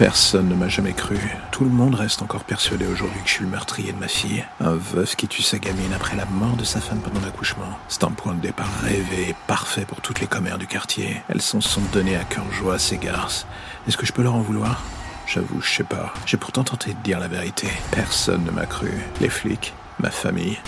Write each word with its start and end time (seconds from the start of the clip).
Personne 0.00 0.48
ne 0.48 0.54
m'a 0.54 0.68
jamais 0.68 0.94
cru. 0.94 1.18
Tout 1.52 1.64
le 1.64 1.68
monde 1.68 1.94
reste 1.94 2.22
encore 2.22 2.44
persuadé 2.44 2.86
aujourd'hui 2.86 3.20
que 3.20 3.28
je 3.28 3.34
suis 3.34 3.44
le 3.44 3.50
meurtrier 3.50 3.92
de 3.92 3.98
ma 3.98 4.08
fille. 4.08 4.42
Un 4.58 4.72
veuf 4.72 5.14
qui 5.14 5.28
tue 5.28 5.42
sa 5.42 5.58
gamine 5.58 5.92
après 5.94 6.16
la 6.16 6.24
mort 6.24 6.56
de 6.56 6.64
sa 6.64 6.80
femme 6.80 7.00
pendant 7.00 7.20
l'accouchement. 7.20 7.78
C'est 7.86 8.04
un 8.04 8.10
point 8.10 8.32
de 8.32 8.40
départ 8.40 8.70
rêvé 8.80 9.34
parfait 9.46 9.84
pour 9.84 10.00
toutes 10.00 10.22
les 10.22 10.26
commères 10.26 10.56
du 10.56 10.66
quartier. 10.66 11.20
Elles 11.28 11.42
s'en 11.42 11.60
sont 11.60 11.82
données 11.92 12.16
à 12.16 12.24
cœur 12.24 12.50
joie 12.50 12.76
à 12.76 12.78
ces 12.78 12.96
garces. 12.96 13.46
Est-ce 13.86 13.98
que 13.98 14.06
je 14.06 14.14
peux 14.14 14.22
leur 14.22 14.36
en 14.36 14.40
vouloir? 14.40 14.82
J'avoue, 15.26 15.60
je 15.60 15.70
sais 15.70 15.84
pas. 15.84 16.14
J'ai 16.24 16.38
pourtant 16.38 16.64
tenté 16.64 16.94
de 16.94 17.00
dire 17.00 17.20
la 17.20 17.28
vérité. 17.28 17.68
Personne 17.90 18.44
ne 18.44 18.50
m'a 18.52 18.64
cru. 18.64 18.92
Les 19.20 19.28
flics, 19.28 19.74
ma 19.98 20.10
famille, 20.10 20.58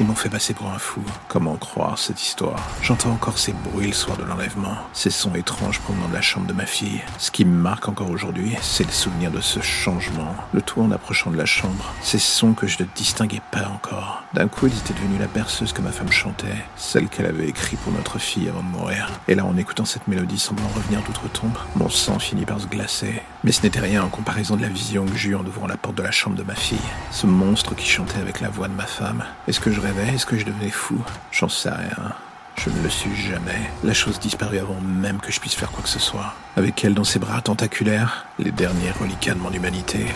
ils 0.00 0.06
m'ont 0.06 0.14
fait 0.14 0.28
passer 0.28 0.54
pour 0.54 0.70
un 0.70 0.78
fou. 0.78 1.02
Comment 1.28 1.56
croire 1.56 1.98
cette 1.98 2.22
histoire? 2.22 2.60
J'entends 2.82 3.10
encore 3.10 3.38
ces 3.38 3.52
bruits 3.52 3.88
le 3.88 3.92
soir 3.92 4.16
de 4.16 4.24
l'enlèvement, 4.24 4.76
ces 4.92 5.10
sons 5.10 5.34
étranges 5.34 5.80
provenant 5.80 6.08
de 6.08 6.14
la 6.14 6.22
chambre 6.22 6.46
de 6.46 6.52
ma 6.52 6.66
fille. 6.66 7.00
Ce 7.18 7.30
qui 7.30 7.44
me 7.44 7.56
marque 7.56 7.88
encore 7.88 8.10
aujourd'hui, 8.10 8.56
c'est 8.62 8.84
le 8.84 8.92
souvenir 8.92 9.30
de 9.30 9.40
ce 9.40 9.60
changement. 9.60 10.34
Le 10.52 10.62
tout 10.62 10.80
en 10.80 10.90
approchant 10.90 11.30
de 11.30 11.36
la 11.36 11.46
chambre. 11.46 11.92
Ces 12.02 12.18
sons 12.18 12.54
que 12.54 12.66
je 12.66 12.82
ne 12.82 12.88
distinguais 12.94 13.42
pas 13.50 13.68
encore. 13.68 14.22
D'un 14.34 14.48
coup, 14.48 14.66
ils 14.66 14.76
étaient 14.78 14.94
devenus 14.94 15.20
la 15.20 15.26
berceuse 15.26 15.72
que 15.72 15.82
ma 15.82 15.92
femme 15.92 16.10
chantait, 16.10 16.64
celle 16.76 17.08
qu'elle 17.08 17.26
avait 17.26 17.48
écrite 17.48 17.80
pour 17.80 17.92
notre 17.92 18.18
fille 18.18 18.48
avant 18.48 18.62
de 18.62 18.68
mourir. 18.68 19.10
Et 19.28 19.34
là, 19.34 19.44
en 19.44 19.56
écoutant 19.56 19.84
cette 19.84 20.08
mélodie 20.08 20.38
semblant 20.38 20.68
revenir 20.74 21.02
d'outre-tombe, 21.02 21.56
mon 21.76 21.88
sang 21.88 22.18
finit 22.18 22.46
par 22.46 22.60
se 22.60 22.66
glacer. 22.66 23.22
Mais 23.44 23.52
ce 23.52 23.62
n'était 23.62 23.80
rien 23.80 24.04
en 24.04 24.08
comparaison 24.08 24.56
de 24.56 24.62
la 24.62 24.68
vision 24.68 25.04
que 25.04 25.16
j'eus 25.16 25.34
en 25.34 25.44
ouvrant 25.44 25.66
la 25.66 25.76
porte 25.76 25.96
de 25.96 26.02
la 26.02 26.10
chambre 26.10 26.36
de 26.36 26.42
ma 26.42 26.54
fille. 26.54 26.78
Ce 27.10 27.26
monstre 27.26 27.74
qui 27.74 27.86
chantait 27.88 28.20
avec 28.20 28.40
la 28.40 28.48
voix 28.48 28.68
de 28.68 28.74
ma 28.74 28.86
femme. 28.86 29.24
Est-ce 29.48 29.60
que 29.60 29.70
je 29.70 29.80
Est-ce 29.84 30.26
que 30.26 30.38
je 30.38 30.44
devenais 30.44 30.70
fou? 30.70 30.96
J'en 31.32 31.48
sais 31.48 31.70
rien. 31.70 32.12
Je 32.56 32.70
ne 32.70 32.82
le 32.82 32.88
suis 32.88 33.14
jamais. 33.16 33.58
La 33.82 33.94
chose 33.94 34.20
disparut 34.20 34.58
avant 34.58 34.80
même 34.80 35.18
que 35.18 35.32
je 35.32 35.40
puisse 35.40 35.54
faire 35.54 35.72
quoi 35.72 35.82
que 35.82 35.88
ce 35.88 35.98
soit. 35.98 36.34
Avec 36.56 36.84
elle 36.84 36.94
dans 36.94 37.02
ses 37.02 37.18
bras 37.18 37.40
tentaculaires, 37.40 38.26
les 38.38 38.52
derniers 38.52 38.92
reliquats 38.92 39.34
de 39.34 39.40
mon 39.40 39.50
humanité. 39.50 40.06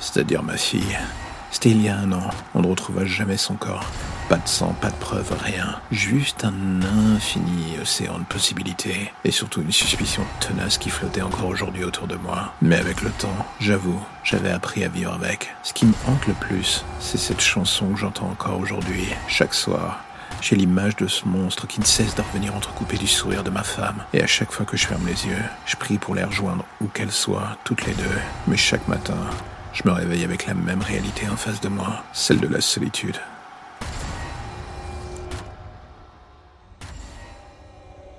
C'est-à-dire 0.00 0.42
ma 0.42 0.56
fille. 0.56 0.98
C'était 1.50 1.70
il 1.70 1.82
y 1.82 1.88
a 1.88 1.96
un 1.96 2.12
an. 2.12 2.30
On 2.54 2.62
ne 2.62 2.66
retrouva 2.66 3.04
jamais 3.04 3.36
son 3.36 3.54
corps. 3.54 3.86
Pas 4.28 4.36
de 4.36 4.48
sang, 4.48 4.74
pas 4.80 4.90
de 4.90 4.96
preuve, 4.96 5.32
rien. 5.40 5.76
Juste 5.92 6.44
un 6.44 6.82
infini 7.14 7.78
océan 7.80 8.18
de 8.18 8.24
possibilités. 8.24 9.12
Et 9.24 9.30
surtout 9.30 9.62
une 9.62 9.72
suspicion 9.72 10.24
tenace 10.40 10.78
qui 10.78 10.90
flottait 10.90 11.22
encore 11.22 11.46
aujourd'hui 11.46 11.84
autour 11.84 12.08
de 12.08 12.16
moi. 12.16 12.52
Mais 12.60 12.76
avec 12.76 13.02
le 13.02 13.10
temps, 13.10 13.46
j'avoue, 13.60 14.02
j'avais 14.24 14.50
appris 14.50 14.84
à 14.84 14.88
vivre 14.88 15.12
avec. 15.12 15.54
Ce 15.62 15.72
qui 15.72 15.86
me 15.86 15.94
hante 16.08 16.26
le 16.26 16.34
plus, 16.34 16.84
c'est 16.98 17.18
cette 17.18 17.40
chanson 17.40 17.90
que 17.90 18.00
j'entends 18.00 18.30
encore 18.30 18.58
aujourd'hui, 18.58 19.06
chaque 19.28 19.54
soir. 19.54 20.00
J'ai 20.40 20.56
l'image 20.56 20.96
de 20.96 21.06
ce 21.06 21.26
monstre 21.26 21.66
qui 21.66 21.80
ne 21.80 21.86
cesse 21.86 22.14
de 22.14 22.22
revenir 22.22 22.54
entrecoupé 22.54 22.98
du 22.98 23.06
sourire 23.06 23.42
de 23.42 23.50
ma 23.50 23.62
femme. 23.62 24.04
Et 24.12 24.22
à 24.22 24.26
chaque 24.26 24.52
fois 24.52 24.66
que 24.66 24.76
je 24.76 24.86
ferme 24.86 25.06
les 25.06 25.26
yeux, 25.26 25.42
je 25.64 25.76
prie 25.76 25.98
pour 25.98 26.14
les 26.14 26.24
rejoindre 26.24 26.64
où 26.80 26.86
qu'elles 26.86 27.12
soient, 27.12 27.56
toutes 27.64 27.86
les 27.86 27.94
deux. 27.94 28.18
Mais 28.46 28.56
chaque 28.56 28.86
matin, 28.88 29.16
je 29.76 29.88
me 29.88 29.92
réveille 29.94 30.24
avec 30.24 30.46
la 30.46 30.54
même 30.54 30.80
réalité 30.80 31.28
en 31.28 31.36
face 31.36 31.60
de 31.60 31.68
moi, 31.68 32.02
celle 32.14 32.40
de 32.40 32.48
la 32.48 32.62
solitude. 32.62 33.16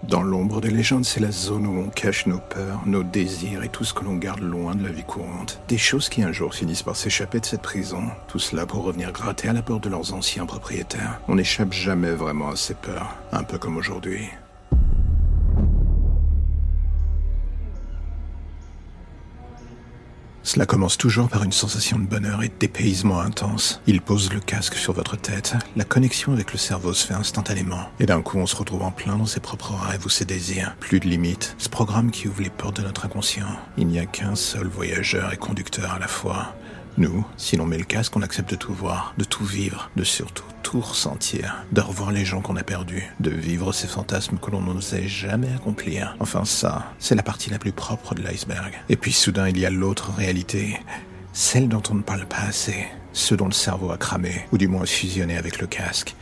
Dans 0.04 0.22
l'ombre 0.22 0.62
des 0.62 0.70
légendes, 0.70 1.04
c'est 1.04 1.20
la 1.20 1.32
zone 1.32 1.66
où 1.66 1.80
on 1.80 1.90
cache 1.90 2.28
nos 2.28 2.38
peurs, 2.38 2.84
nos 2.86 3.04
désirs 3.04 3.64
et 3.64 3.70
tout 3.70 3.84
ce 3.84 3.94
que 3.94 4.06
l'on 4.06 4.16
garde 4.16 4.40
loin 4.40 4.76
de 4.76 4.84
la 4.84 4.92
vie 4.92 5.04
courante. 5.04 5.60
Des 5.68 5.80
choses 5.80 6.10
qui 6.10 6.22
un 6.22 6.32
jour 6.32 6.54
finissent 6.54 6.84
par 6.84 6.96
s'échapper 6.96 7.40
de 7.40 7.46
cette 7.46 7.64
prison. 7.64 8.04
Tout 8.28 8.40
cela 8.40 8.66
pour 8.66 8.84
revenir 8.84 9.12
gratter 9.12 9.50
à 9.50 9.54
la 9.54 9.64
porte 9.64 9.84
de 9.84 9.90
leurs 9.90 10.14
anciens 10.14 10.46
propriétaires. 10.46 11.20
On 11.28 11.36
n'échappe 11.36 11.74
jamais 11.74 12.12
vraiment 12.12 12.50
à 12.50 12.56
ces 12.56 12.76
peurs, 12.76 13.16
un 13.34 13.44
peu 13.44 13.58
comme 13.58 13.78
aujourd'hui. 13.78 14.30
Cela 20.48 20.66
commence 20.66 20.98
toujours 20.98 21.28
par 21.28 21.44
une 21.44 21.52
sensation 21.52 22.00
de 22.00 22.06
bonheur 22.06 22.42
et 22.42 22.48
de 22.48 22.54
dépaysement 22.58 23.20
intense. 23.20 23.82
Il 23.86 24.00
pose 24.00 24.32
le 24.32 24.40
casque 24.40 24.76
sur 24.76 24.94
votre 24.94 25.18
tête, 25.18 25.56
la 25.76 25.84
connexion 25.84 26.32
avec 26.32 26.54
le 26.54 26.58
cerveau 26.58 26.94
se 26.94 27.06
fait 27.06 27.14
instantanément. 27.14 27.90
Et 28.00 28.06
d'un 28.06 28.22
coup, 28.22 28.38
on 28.38 28.46
se 28.46 28.56
retrouve 28.56 28.84
en 28.84 28.92
plein 28.92 29.18
dans 29.18 29.26
ses 29.26 29.42
propres 29.42 29.74
rêves 29.74 30.06
ou 30.06 30.10
ses 30.10 30.24
désirs. 30.24 30.74
Plus 30.80 31.02
de 31.02 31.10
limites. 31.10 31.54
Ce 31.58 31.68
programme 31.68 32.12
qui 32.12 32.30
ouvre 32.30 32.42
les 32.42 32.50
portes 32.50 32.78
de 32.78 32.84
notre 32.84 33.04
inconscient. 33.04 33.46
Il 33.78 33.88
n'y 33.88 34.00
a 34.00 34.06
qu'un 34.06 34.36
seul 34.36 34.68
voyageur 34.68 35.34
et 35.34 35.38
conducteur 35.38 35.92
à 35.92 36.00
la 36.00 36.08
fois. 36.08 36.56
Nous, 36.98 37.26
si 37.36 37.58
l'on 37.58 37.66
met 37.66 37.78
le 37.78 37.84
casque, 37.84 38.16
on 38.16 38.22
accepte 38.22 38.52
de 38.52 38.56
tout 38.56 38.74
voir, 38.74 39.16
de 39.18 39.26
tout 39.26 39.44
vivre, 39.44 39.92
de 39.98 40.06
surtout 40.06 40.46
ressentir, 40.76 41.66
de 41.72 41.82
revoir 41.82 42.12
les 42.12 42.26
gens 42.26 42.42
qu'on 42.42 42.56
a 42.56 42.64
perdus, 42.64 43.10
de 43.20 43.30
vivre 43.30 43.72
ces 43.72 43.88
fantasmes 43.88 44.38
que 44.38 44.52
l'on 44.52 44.62
n'osait 44.62 45.08
jamais 45.08 45.54
accomplir. 45.56 46.16
Enfin 46.20 46.46
ça, 46.46 46.94
c'est 47.00 47.16
la 47.16 47.24
partie 47.24 47.50
la 47.50 47.60
plus 47.60 47.72
propre 47.72 48.16
de 48.16 48.22
l'iceberg. 48.22 48.74
Et 48.90 48.98
puis 48.98 49.14
soudain, 49.14 49.50
il 49.50 49.58
y 49.58 49.66
a 49.66 49.70
l'autre 49.70 50.12
réalité, 50.12 50.80
celle 51.34 51.70
dont 51.70 51.84
on 51.90 51.96
ne 51.96 52.02
parle 52.02 52.26
pas 52.26 52.42
assez, 52.48 52.88
ceux 53.14 53.38
dont 53.38 53.48
le 53.48 53.54
cerveau 53.54 53.92
a 53.92 53.98
cramé, 53.98 54.46
ou 54.52 54.58
du 54.58 54.68
moins 54.68 54.86
fusionné 54.86 55.38
avec 55.38 55.60
le 55.60 55.68
casque. 55.68 56.16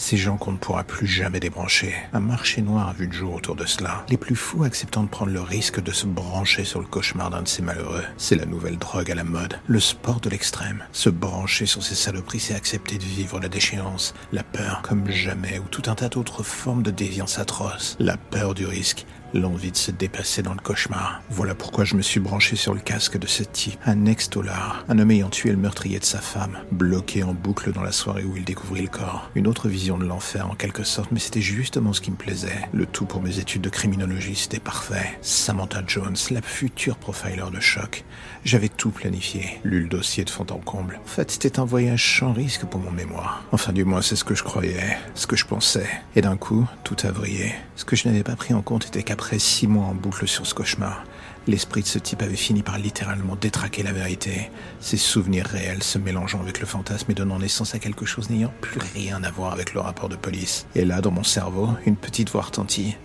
Ces 0.00 0.16
gens 0.16 0.38
qu'on 0.38 0.52
ne 0.52 0.56
pourra 0.56 0.82
plus 0.82 1.06
jamais 1.06 1.40
débrancher. 1.40 1.94
Un 2.14 2.20
marché 2.20 2.62
noir 2.62 2.88
a 2.88 2.94
vu 2.94 3.06
le 3.06 3.12
jour 3.12 3.34
autour 3.34 3.54
de 3.54 3.66
cela. 3.66 4.02
Les 4.08 4.16
plus 4.16 4.34
fous 4.34 4.64
acceptant 4.64 5.02
de 5.02 5.08
prendre 5.10 5.30
le 5.30 5.42
risque 5.42 5.82
de 5.82 5.92
se 5.92 6.06
brancher 6.06 6.64
sur 6.64 6.80
le 6.80 6.86
cauchemar 6.86 7.28
d'un 7.28 7.42
de 7.42 7.48
ces 7.48 7.60
malheureux. 7.60 8.02
C'est 8.16 8.34
la 8.34 8.46
nouvelle 8.46 8.78
drogue 8.78 9.10
à 9.10 9.14
la 9.14 9.24
mode. 9.24 9.60
Le 9.66 9.78
sport 9.78 10.20
de 10.20 10.30
l'extrême. 10.30 10.84
Se 10.92 11.10
brancher 11.10 11.66
sur 11.66 11.82
ces 11.82 11.94
saloperies, 11.94 12.40
c'est 12.40 12.54
accepter 12.54 12.96
de 12.96 13.04
vivre 13.04 13.40
la 13.40 13.50
déchéance, 13.50 14.14
la 14.32 14.42
peur 14.42 14.80
comme 14.80 15.06
jamais, 15.10 15.58
ou 15.58 15.68
tout 15.68 15.82
un 15.86 15.94
tas 15.94 16.08
d'autres 16.08 16.44
formes 16.44 16.82
de 16.82 16.90
déviance 16.90 17.38
atroce. 17.38 17.96
La 18.00 18.16
peur 18.16 18.54
du 18.54 18.64
risque, 18.64 19.04
L'envie 19.32 19.70
de 19.70 19.76
se 19.76 19.90
dépasser 19.90 20.42
dans 20.42 20.54
le 20.54 20.60
cauchemar. 20.60 21.22
Voilà 21.30 21.54
pourquoi 21.54 21.84
je 21.84 21.94
me 21.94 22.02
suis 22.02 22.20
branché 22.20 22.56
sur 22.56 22.74
le 22.74 22.80
casque 22.80 23.18
de 23.18 23.26
ce 23.26 23.44
type. 23.44 23.78
Un 23.86 24.06
ex-dollar. 24.06 24.84
Un 24.88 24.98
homme 24.98 25.10
ayant 25.12 25.28
tué 25.28 25.50
le 25.50 25.56
meurtrier 25.56 25.98
de 25.98 26.04
sa 26.04 26.18
femme. 26.18 26.58
Bloqué 26.72 27.22
en 27.22 27.32
boucle 27.32 27.72
dans 27.72 27.82
la 27.82 27.92
soirée 27.92 28.24
où 28.24 28.36
il 28.36 28.44
découvrit 28.44 28.82
le 28.82 28.88
corps. 28.88 29.30
Une 29.36 29.46
autre 29.46 29.68
vision 29.68 29.98
de 29.98 30.04
l'enfer 30.04 30.50
en 30.50 30.54
quelque 30.54 30.82
sorte, 30.82 31.12
mais 31.12 31.20
c'était 31.20 31.40
justement 31.40 31.92
ce 31.92 32.00
qui 32.00 32.10
me 32.10 32.16
plaisait. 32.16 32.68
Le 32.72 32.86
tout 32.86 33.06
pour 33.06 33.22
mes 33.22 33.38
études 33.38 33.62
de 33.62 33.68
criminologie, 33.68 34.34
c'était 34.34 34.58
parfait. 34.58 35.18
Samantha 35.22 35.82
Jones, 35.86 36.16
la 36.30 36.42
future 36.42 36.96
profiler 36.96 37.44
de 37.52 37.60
choc. 37.60 38.04
J'avais 38.44 38.68
tout 38.68 38.90
planifié. 38.90 39.60
Lu 39.64 39.82
le 39.82 39.88
dossier 39.88 40.24
de 40.24 40.30
fond 40.30 40.46
en 40.50 40.58
comble. 40.58 40.98
En 41.04 41.08
fait, 41.08 41.30
c'était 41.30 41.60
un 41.60 41.64
voyage 41.64 42.18
sans 42.18 42.32
risque 42.32 42.64
pour 42.64 42.80
mon 42.80 42.90
mémoire. 42.90 43.44
Enfin, 43.52 43.72
du 43.72 43.84
moins, 43.84 44.02
c'est 44.02 44.16
ce 44.16 44.24
que 44.24 44.34
je 44.34 44.42
croyais. 44.42 44.98
Ce 45.14 45.26
que 45.26 45.36
je 45.36 45.44
pensais. 45.44 45.88
Et 46.16 46.22
d'un 46.22 46.36
coup, 46.36 46.66
tout 46.82 46.96
a 47.04 47.10
vrillé. 47.10 47.54
Ce 47.76 47.84
que 47.84 47.96
je 47.96 48.08
n'avais 48.08 48.22
pas 48.22 48.36
pris 48.36 48.54
en 48.54 48.62
compte 48.62 48.86
était 48.86 49.02
qu'après 49.02 49.19
après 49.20 49.38
six 49.38 49.66
mois 49.66 49.84
en 49.84 49.94
boucle 49.94 50.26
sur 50.26 50.46
ce 50.46 50.54
cauchemar, 50.54 51.04
l'esprit 51.46 51.82
de 51.82 51.86
ce 51.86 51.98
type 51.98 52.22
avait 52.22 52.36
fini 52.36 52.62
par 52.62 52.78
littéralement 52.78 53.36
détraquer 53.36 53.82
la 53.82 53.92
vérité, 53.92 54.50
ses 54.80 54.96
souvenirs 54.96 55.44
réels 55.44 55.82
se 55.82 55.98
mélangeant 55.98 56.40
avec 56.40 56.58
le 56.58 56.64
fantasme 56.64 57.10
et 57.10 57.14
donnant 57.14 57.38
naissance 57.38 57.74
à 57.74 57.78
quelque 57.78 58.06
chose 58.06 58.30
n'ayant 58.30 58.52
plus 58.62 58.80
rien 58.94 59.22
à 59.22 59.30
voir 59.30 59.52
avec 59.52 59.74
le 59.74 59.80
rapport 59.80 60.08
de 60.08 60.16
police. 60.16 60.66
Et 60.74 60.86
là, 60.86 61.02
dans 61.02 61.10
mon 61.10 61.22
cerveau, 61.22 61.68
une 61.84 61.96
petite 61.96 62.30
voix 62.30 62.40
retentit. 62.40 62.96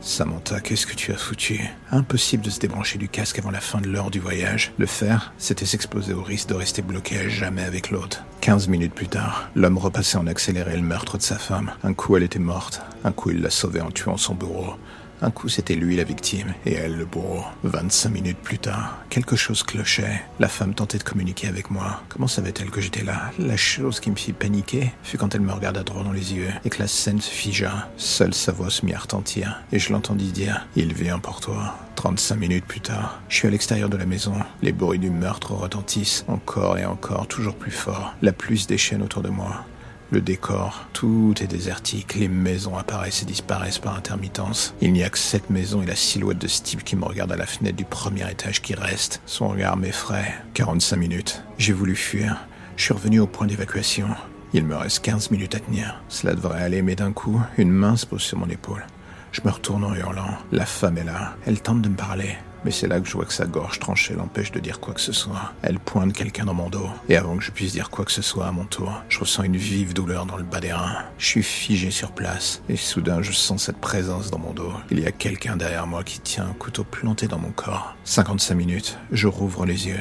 Samantha, 0.00 0.60
qu'est-ce 0.60 0.86
que 0.86 0.94
tu 0.94 1.10
as 1.10 1.16
foutu? 1.16 1.60
Impossible 1.90 2.44
de 2.44 2.50
se 2.50 2.60
débrancher 2.60 2.98
du 2.98 3.08
casque 3.08 3.40
avant 3.40 3.50
la 3.50 3.60
fin 3.60 3.80
de 3.80 3.88
l'heure 3.88 4.12
du 4.12 4.20
voyage. 4.20 4.72
Le 4.78 4.86
faire, 4.86 5.32
c'était 5.38 5.66
s'exposer 5.66 6.12
au 6.12 6.22
risque 6.22 6.50
de 6.50 6.54
rester 6.54 6.82
bloqué 6.82 7.18
à 7.18 7.28
jamais 7.28 7.64
avec 7.64 7.90
l'autre. 7.90 8.22
Quinze 8.40 8.68
minutes 8.68 8.94
plus 8.94 9.08
tard, 9.08 9.48
l'homme 9.56 9.78
repassait 9.78 10.18
en 10.18 10.28
accéléré 10.28 10.76
le 10.76 10.82
meurtre 10.82 11.18
de 11.18 11.22
sa 11.22 11.36
femme. 11.36 11.72
Un 11.82 11.94
coup, 11.94 12.16
elle 12.16 12.22
était 12.22 12.38
morte. 12.38 12.80
Un 13.02 13.10
coup, 13.10 13.30
il 13.30 13.40
l'a 13.40 13.50
sauvée 13.50 13.80
en 13.80 13.90
tuant 13.90 14.16
son 14.16 14.34
bourreau. 14.34 14.74
Un 15.22 15.30
coup, 15.30 15.48
c'était 15.48 15.74
lui 15.74 15.96
la 15.96 16.04
victime 16.04 16.54
et 16.66 16.72
elle 16.74 16.96
le 16.96 17.04
bourreau. 17.04 17.44
25 17.62 18.10
minutes 18.10 18.38
plus 18.38 18.58
tard, 18.58 18.98
quelque 19.10 19.36
chose 19.36 19.62
clochait. 19.62 20.22
La 20.38 20.48
femme 20.48 20.74
tentait 20.74 20.98
de 20.98 21.04
communiquer 21.04 21.48
avec 21.48 21.70
moi. 21.70 22.02
Comment 22.08 22.26
savait-elle 22.26 22.70
que 22.70 22.80
j'étais 22.80 23.04
là? 23.04 23.30
La 23.38 23.56
chose 23.56 24.00
qui 24.00 24.10
me 24.10 24.16
fit 24.16 24.32
paniquer 24.32 24.92
fut 25.02 25.16
quand 25.16 25.34
elle 25.34 25.40
me 25.40 25.52
regarda 25.52 25.82
droit 25.82 26.02
dans 26.04 26.12
les 26.12 26.34
yeux 26.34 26.50
et 26.64 26.70
que 26.70 26.80
la 26.80 26.88
scène 26.88 27.20
se 27.20 27.30
figea. 27.30 27.88
Seule 27.96 28.34
sa 28.34 28.52
voix 28.52 28.70
se 28.70 28.84
mit 28.84 28.94
à 28.94 28.98
retentir 28.98 29.62
et 29.72 29.78
je 29.78 29.92
l'entendis 29.92 30.32
dire 30.32 30.66
«Il 30.76 30.92
vient 30.92 31.18
pour 31.18 31.40
toi». 31.40 31.78
35 31.94 32.36
minutes 32.36 32.66
plus 32.66 32.80
tard, 32.80 33.20
je 33.28 33.36
suis 33.36 33.48
à 33.48 33.50
l'extérieur 33.50 33.88
de 33.88 33.96
la 33.96 34.04
maison. 34.04 34.34
Les 34.62 34.72
bruits 34.72 34.98
du 34.98 35.10
meurtre 35.10 35.52
retentissent 35.52 36.24
encore 36.28 36.76
et 36.76 36.84
encore, 36.84 37.26
toujours 37.28 37.54
plus 37.54 37.70
fort. 37.70 38.14
La 38.20 38.32
pluie 38.32 38.58
se 38.58 38.66
déchaîne 38.66 39.00
autour 39.00 39.22
de 39.22 39.30
moi. 39.30 39.64
Le 40.10 40.20
décor, 40.20 40.86
tout 40.92 41.34
est 41.40 41.46
désertique, 41.46 42.14
les 42.14 42.28
maisons 42.28 42.76
apparaissent 42.76 43.22
et 43.22 43.26
disparaissent 43.26 43.78
par 43.78 43.96
intermittence. 43.96 44.74
Il 44.80 44.92
n'y 44.92 45.02
a 45.02 45.08
que 45.08 45.18
cette 45.18 45.50
maison 45.50 45.82
et 45.82 45.86
la 45.86 45.96
silhouette 45.96 46.38
de 46.38 46.46
Steve 46.46 46.84
qui 46.84 46.94
me 46.94 47.04
regarde 47.04 47.32
à 47.32 47.36
la 47.36 47.46
fenêtre 47.46 47.76
du 47.76 47.84
premier 47.84 48.30
étage 48.30 48.62
qui 48.62 48.74
reste. 48.74 49.20
Son 49.26 49.48
regard 49.48 49.76
m'effraie. 49.76 50.34
45 50.54 50.96
minutes. 50.96 51.42
J'ai 51.58 51.72
voulu 51.72 51.96
fuir. 51.96 52.46
Je 52.76 52.84
suis 52.84 52.94
revenu 52.94 53.20
au 53.20 53.26
point 53.26 53.46
d'évacuation. 53.46 54.08
Il 54.52 54.64
me 54.64 54.76
reste 54.76 55.00
15 55.00 55.30
minutes 55.30 55.54
à 55.56 55.60
tenir. 55.60 56.00
Cela 56.08 56.34
devrait 56.34 56.62
aller, 56.62 56.82
mais 56.82 56.94
d'un 56.94 57.12
coup, 57.12 57.40
une 57.58 57.72
main 57.72 57.96
se 57.96 58.06
pose 58.06 58.22
sur 58.22 58.38
mon 58.38 58.48
épaule. 58.48 58.86
Je 59.32 59.40
me 59.44 59.50
retourne 59.50 59.84
en 59.84 59.94
hurlant. 59.94 60.38
La 60.52 60.66
femme 60.66 60.98
est 60.98 61.04
là. 61.04 61.34
Elle 61.44 61.60
tente 61.60 61.82
de 61.82 61.88
me 61.88 61.96
parler. 61.96 62.36
Mais 62.64 62.70
c'est 62.70 62.86
là 62.86 63.00
que 63.00 63.06
je 63.06 63.12
vois 63.12 63.24
que 63.26 63.32
sa 63.32 63.46
gorge 63.46 63.78
tranchée 63.78 64.14
l'empêche 64.14 64.52
de 64.52 64.60
dire 64.60 64.80
quoi 64.80 64.94
que 64.94 65.00
ce 65.00 65.12
soit. 65.12 65.52
Elle 65.62 65.78
pointe 65.78 66.12
quelqu'un 66.12 66.44
dans 66.44 66.54
mon 66.54 66.70
dos. 66.70 66.88
Et 67.08 67.16
avant 67.16 67.36
que 67.36 67.42
je 67.42 67.50
puisse 67.50 67.72
dire 67.72 67.90
quoi 67.90 68.04
que 68.04 68.12
ce 68.12 68.22
soit 68.22 68.46
à 68.46 68.52
mon 68.52 68.64
tour, 68.64 69.02
je 69.08 69.20
ressens 69.20 69.42
une 69.42 69.56
vive 69.56 69.92
douleur 69.92 70.26
dans 70.26 70.36
le 70.36 70.44
bas 70.44 70.60
des 70.60 70.72
reins. 70.72 71.04
Je 71.18 71.26
suis 71.26 71.42
figé 71.42 71.90
sur 71.90 72.12
place. 72.12 72.62
Et 72.68 72.76
soudain, 72.76 73.22
je 73.22 73.32
sens 73.32 73.64
cette 73.64 73.80
présence 73.80 74.30
dans 74.30 74.38
mon 74.38 74.52
dos. 74.52 74.72
Il 74.90 75.00
y 75.00 75.06
a 75.06 75.12
quelqu'un 75.12 75.56
derrière 75.56 75.86
moi 75.86 76.02
qui 76.04 76.20
tient 76.20 76.46
un 76.46 76.54
couteau 76.54 76.84
planté 76.84 77.28
dans 77.28 77.38
mon 77.38 77.50
corps. 77.50 77.94
55 78.04 78.54
minutes. 78.54 78.98
Je 79.12 79.28
rouvre 79.28 79.66
les 79.66 79.88
yeux. 79.88 80.00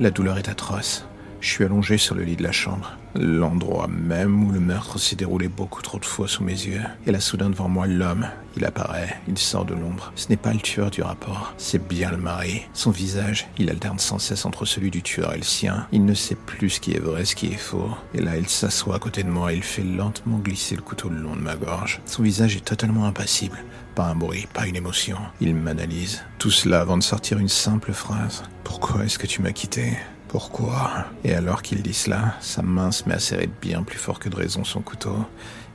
La 0.00 0.10
douleur 0.10 0.38
est 0.38 0.48
atroce. 0.48 1.06
Je 1.40 1.48
suis 1.48 1.64
allongé 1.64 1.98
sur 1.98 2.14
le 2.14 2.24
lit 2.24 2.36
de 2.36 2.42
la 2.42 2.52
chambre, 2.52 2.96
l'endroit 3.14 3.88
même 3.88 4.44
où 4.44 4.52
le 4.52 4.60
meurtre 4.60 4.98
s'est 4.98 5.16
déroulé 5.16 5.48
beaucoup 5.48 5.82
trop 5.82 5.98
de 5.98 6.04
fois 6.04 6.28
sous 6.28 6.44
mes 6.44 6.52
yeux. 6.52 6.82
Et 7.06 7.12
là, 7.12 7.20
soudain, 7.20 7.50
devant 7.50 7.68
moi, 7.68 7.86
l'homme. 7.86 8.26
Il 8.56 8.64
apparaît, 8.64 9.20
il 9.26 9.36
sort 9.36 9.64
de 9.64 9.74
l'ombre. 9.74 10.12
Ce 10.14 10.28
n'est 10.28 10.36
pas 10.36 10.52
le 10.52 10.60
tueur 10.60 10.90
du 10.90 11.02
rapport, 11.02 11.54
c'est 11.58 11.88
bien 11.88 12.10
le 12.10 12.16
mari. 12.16 12.62
Son 12.72 12.92
visage, 12.92 13.48
il 13.58 13.68
alterne 13.68 13.98
sans 13.98 14.20
cesse 14.20 14.44
entre 14.44 14.64
celui 14.64 14.90
du 14.90 15.02
tueur 15.02 15.34
et 15.34 15.38
le 15.38 15.42
sien. 15.42 15.88
Il 15.90 16.04
ne 16.04 16.14
sait 16.14 16.36
plus 16.36 16.70
ce 16.70 16.80
qui 16.80 16.92
est 16.92 17.00
vrai, 17.00 17.24
ce 17.24 17.34
qui 17.34 17.48
est 17.48 17.56
faux. 17.56 17.90
Et 18.14 18.20
là, 18.20 18.36
il 18.36 18.48
s'assoit 18.48 18.96
à 18.96 18.98
côté 19.00 19.24
de 19.24 19.30
moi 19.30 19.52
et 19.52 19.56
il 19.56 19.62
fait 19.62 19.82
lentement 19.82 20.38
glisser 20.38 20.76
le 20.76 20.82
couteau 20.82 21.08
le 21.08 21.16
long 21.16 21.34
de 21.34 21.40
ma 21.40 21.56
gorge. 21.56 22.00
Son 22.06 22.22
visage 22.22 22.56
est 22.56 22.64
totalement 22.64 23.06
impassible. 23.06 23.58
Pas 23.96 24.06
un 24.06 24.14
bruit, 24.14 24.46
pas 24.52 24.66
une 24.66 24.76
émotion. 24.76 25.18
Il 25.40 25.54
m'analyse. 25.54 26.22
Tout 26.38 26.50
cela 26.50 26.80
avant 26.80 26.96
de 26.96 27.02
sortir 27.02 27.38
une 27.38 27.48
simple 27.48 27.92
phrase. 27.92 28.44
Pourquoi 28.62 29.04
est-ce 29.04 29.18
que 29.18 29.26
tu 29.26 29.42
m'as 29.42 29.52
quitté? 29.52 29.96
Pourquoi? 30.34 31.06
Et 31.22 31.32
alors 31.32 31.62
qu'il 31.62 31.80
dit 31.80 31.94
cela, 31.94 32.34
sa 32.40 32.60
main 32.60 32.90
se 32.90 33.08
met 33.08 33.14
à 33.14 33.20
serrer 33.20 33.48
bien 33.62 33.84
plus 33.84 34.00
fort 34.00 34.18
que 34.18 34.28
de 34.28 34.34
raison 34.34 34.64
son 34.64 34.80
couteau. 34.80 35.14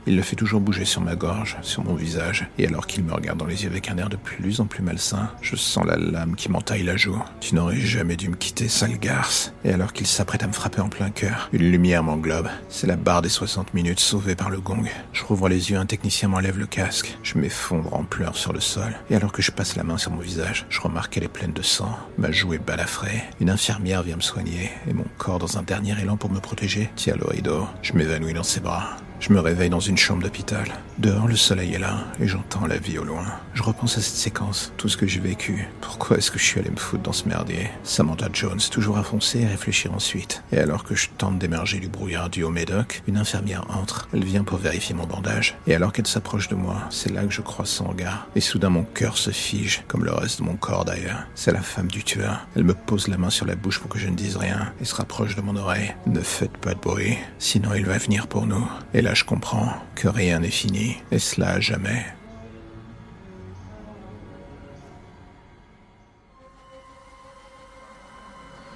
Il 0.06 0.16
le 0.16 0.22
fait 0.22 0.36
toujours 0.36 0.60
bouger 0.60 0.84
sur 0.84 1.00
ma 1.00 1.14
gorge, 1.14 1.56
sur 1.62 1.84
mon 1.84 1.94
visage, 1.94 2.48
et 2.58 2.66
alors 2.66 2.86
qu'il 2.86 3.04
me 3.04 3.12
regarde 3.12 3.38
dans 3.38 3.46
les 3.46 3.64
yeux 3.64 3.70
avec 3.70 3.90
un 3.90 3.98
air 3.98 4.08
de 4.08 4.16
plus 4.16 4.60
en 4.60 4.66
plus 4.66 4.82
malsain, 4.82 5.30
je 5.42 5.56
sens 5.56 5.86
la 5.86 5.96
lame 5.96 6.36
qui 6.36 6.50
m'entaille 6.50 6.82
la 6.82 6.96
joue. 6.96 7.22
Tu 7.40 7.54
n'aurais 7.54 7.80
jamais 7.80 8.16
dû 8.16 8.28
me 8.28 8.36
quitter, 8.36 8.68
sale 8.68 8.98
garce. 8.98 9.52
Et 9.64 9.72
alors 9.72 9.92
qu'il 9.92 10.06
s'apprête 10.06 10.42
à 10.42 10.46
me 10.46 10.52
frapper 10.52 10.80
en 10.80 10.88
plein 10.88 11.10
cœur, 11.10 11.48
une 11.52 11.70
lumière 11.70 12.02
m'englobe. 12.02 12.48
C'est 12.68 12.86
la 12.86 12.96
barre 12.96 13.22
des 13.22 13.28
60 13.28 13.74
minutes 13.74 14.00
sauvée 14.00 14.34
par 14.34 14.50
le 14.50 14.60
gong. 14.60 14.84
Je 15.12 15.24
rouvre 15.24 15.48
les 15.48 15.70
yeux, 15.70 15.78
un 15.78 15.86
technicien 15.86 16.28
m'enlève 16.28 16.58
le 16.58 16.66
casque. 16.66 17.18
Je 17.22 17.38
m'effondre 17.38 17.94
en 17.94 18.04
pleurs 18.04 18.36
sur 18.36 18.52
le 18.52 18.60
sol. 18.60 18.94
Et 19.10 19.16
alors 19.16 19.32
que 19.32 19.42
je 19.42 19.50
passe 19.50 19.76
la 19.76 19.84
main 19.84 19.98
sur 19.98 20.10
mon 20.10 20.20
visage, 20.20 20.66
je 20.70 20.80
remarque 20.80 21.12
qu'elle 21.12 21.24
est 21.24 21.28
pleine 21.28 21.52
de 21.52 21.62
sang. 21.62 21.96
Ma 22.18 22.30
joue 22.30 22.54
est 22.54 22.58
balafrée. 22.58 23.22
Une 23.40 23.50
infirmière 23.50 24.02
vient 24.02 24.16
me 24.16 24.20
soigner, 24.20 24.70
et 24.88 24.92
mon 24.92 25.06
corps, 25.18 25.38
dans 25.38 25.58
un 25.58 25.62
dernier 25.62 26.00
élan 26.00 26.16
pour 26.16 26.30
me 26.30 26.40
protéger, 26.40 26.90
tient 26.96 27.16
le 27.16 27.26
rideau. 27.26 27.66
Je 27.82 27.92
m'évanouis 27.92 28.34
dans 28.34 28.42
ses 28.42 28.60
bras. 28.60 28.96
Je 29.20 29.34
me 29.34 29.40
réveille 29.40 29.68
dans 29.68 29.80
une 29.80 29.98
chambre 29.98 30.22
d'hôpital. 30.22 30.64
Dehors, 30.98 31.28
le 31.28 31.36
soleil 31.36 31.74
est 31.74 31.78
là 31.78 32.06
et 32.20 32.26
j'entends 32.26 32.66
la 32.66 32.78
vie 32.78 32.98
au 32.98 33.04
loin. 33.04 33.26
Je 33.52 33.62
repense 33.62 33.98
à 33.98 34.00
cette 34.00 34.16
séquence, 34.16 34.72
tout 34.78 34.88
ce 34.88 34.96
que 34.96 35.06
j'ai 35.06 35.20
vécu. 35.20 35.68
Pourquoi 35.82 36.16
est-ce 36.16 36.30
que 36.30 36.38
je 36.38 36.44
suis 36.44 36.58
allé 36.58 36.70
me 36.70 36.76
foutre 36.76 37.02
dans 37.02 37.12
ce 37.12 37.28
merdier? 37.28 37.68
Samantha 37.82 38.28
Jones, 38.32 38.60
toujours 38.70 38.96
à 38.96 39.02
foncer 39.02 39.40
et 39.40 39.46
réfléchir 39.46 39.92
ensuite. 39.92 40.42
Et 40.52 40.58
alors 40.58 40.84
que 40.84 40.94
je 40.94 41.10
tente 41.18 41.38
d'émerger 41.38 41.80
du 41.80 41.88
brouillard 41.88 42.30
du 42.30 42.42
haut 42.44 42.50
médoc, 42.50 43.02
une 43.06 43.18
infirmière 43.18 43.66
entre. 43.68 44.08
Elle 44.14 44.24
vient 44.24 44.42
pour 44.42 44.56
vérifier 44.56 44.94
mon 44.94 45.06
bandage. 45.06 45.58
Et 45.66 45.74
alors 45.74 45.92
qu'elle 45.92 46.06
s'approche 46.06 46.48
de 46.48 46.54
moi, 46.54 46.76
c'est 46.88 47.12
là 47.12 47.22
que 47.24 47.30
je 47.30 47.42
croise 47.42 47.68
son 47.68 47.88
regard. 47.88 48.26
Et 48.36 48.40
soudain, 48.40 48.70
mon 48.70 48.84
cœur 48.84 49.18
se 49.18 49.30
fige, 49.30 49.84
comme 49.86 50.04
le 50.04 50.12
reste 50.12 50.40
de 50.40 50.44
mon 50.46 50.56
corps 50.56 50.86
d'ailleurs. 50.86 51.26
C'est 51.34 51.52
la 51.52 51.60
femme 51.60 51.88
du 51.88 52.04
tueur. 52.04 52.46
Elle 52.56 52.64
me 52.64 52.74
pose 52.74 53.08
la 53.08 53.18
main 53.18 53.30
sur 53.30 53.44
la 53.44 53.54
bouche 53.54 53.80
pour 53.80 53.90
que 53.90 53.98
je 53.98 54.08
ne 54.08 54.16
dise 54.16 54.38
rien 54.38 54.72
et 54.80 54.86
se 54.86 54.94
rapproche 54.94 55.36
de 55.36 55.42
mon 55.42 55.56
oreille. 55.56 55.94
Ne 56.06 56.20
faites 56.20 56.56
pas 56.56 56.72
de 56.72 56.80
bruit, 56.80 57.18
sinon 57.38 57.74
il 57.74 57.84
va 57.84 57.98
venir 57.98 58.26
pour 58.26 58.46
nous. 58.46 58.66
Et 58.94 59.02
là, 59.02 59.09
je 59.14 59.24
comprends 59.24 59.72
que 59.94 60.08
rien 60.08 60.40
n'est 60.40 60.50
fini, 60.50 60.96
et 61.10 61.18
cela 61.18 61.50
à 61.50 61.60
jamais. 61.60 62.04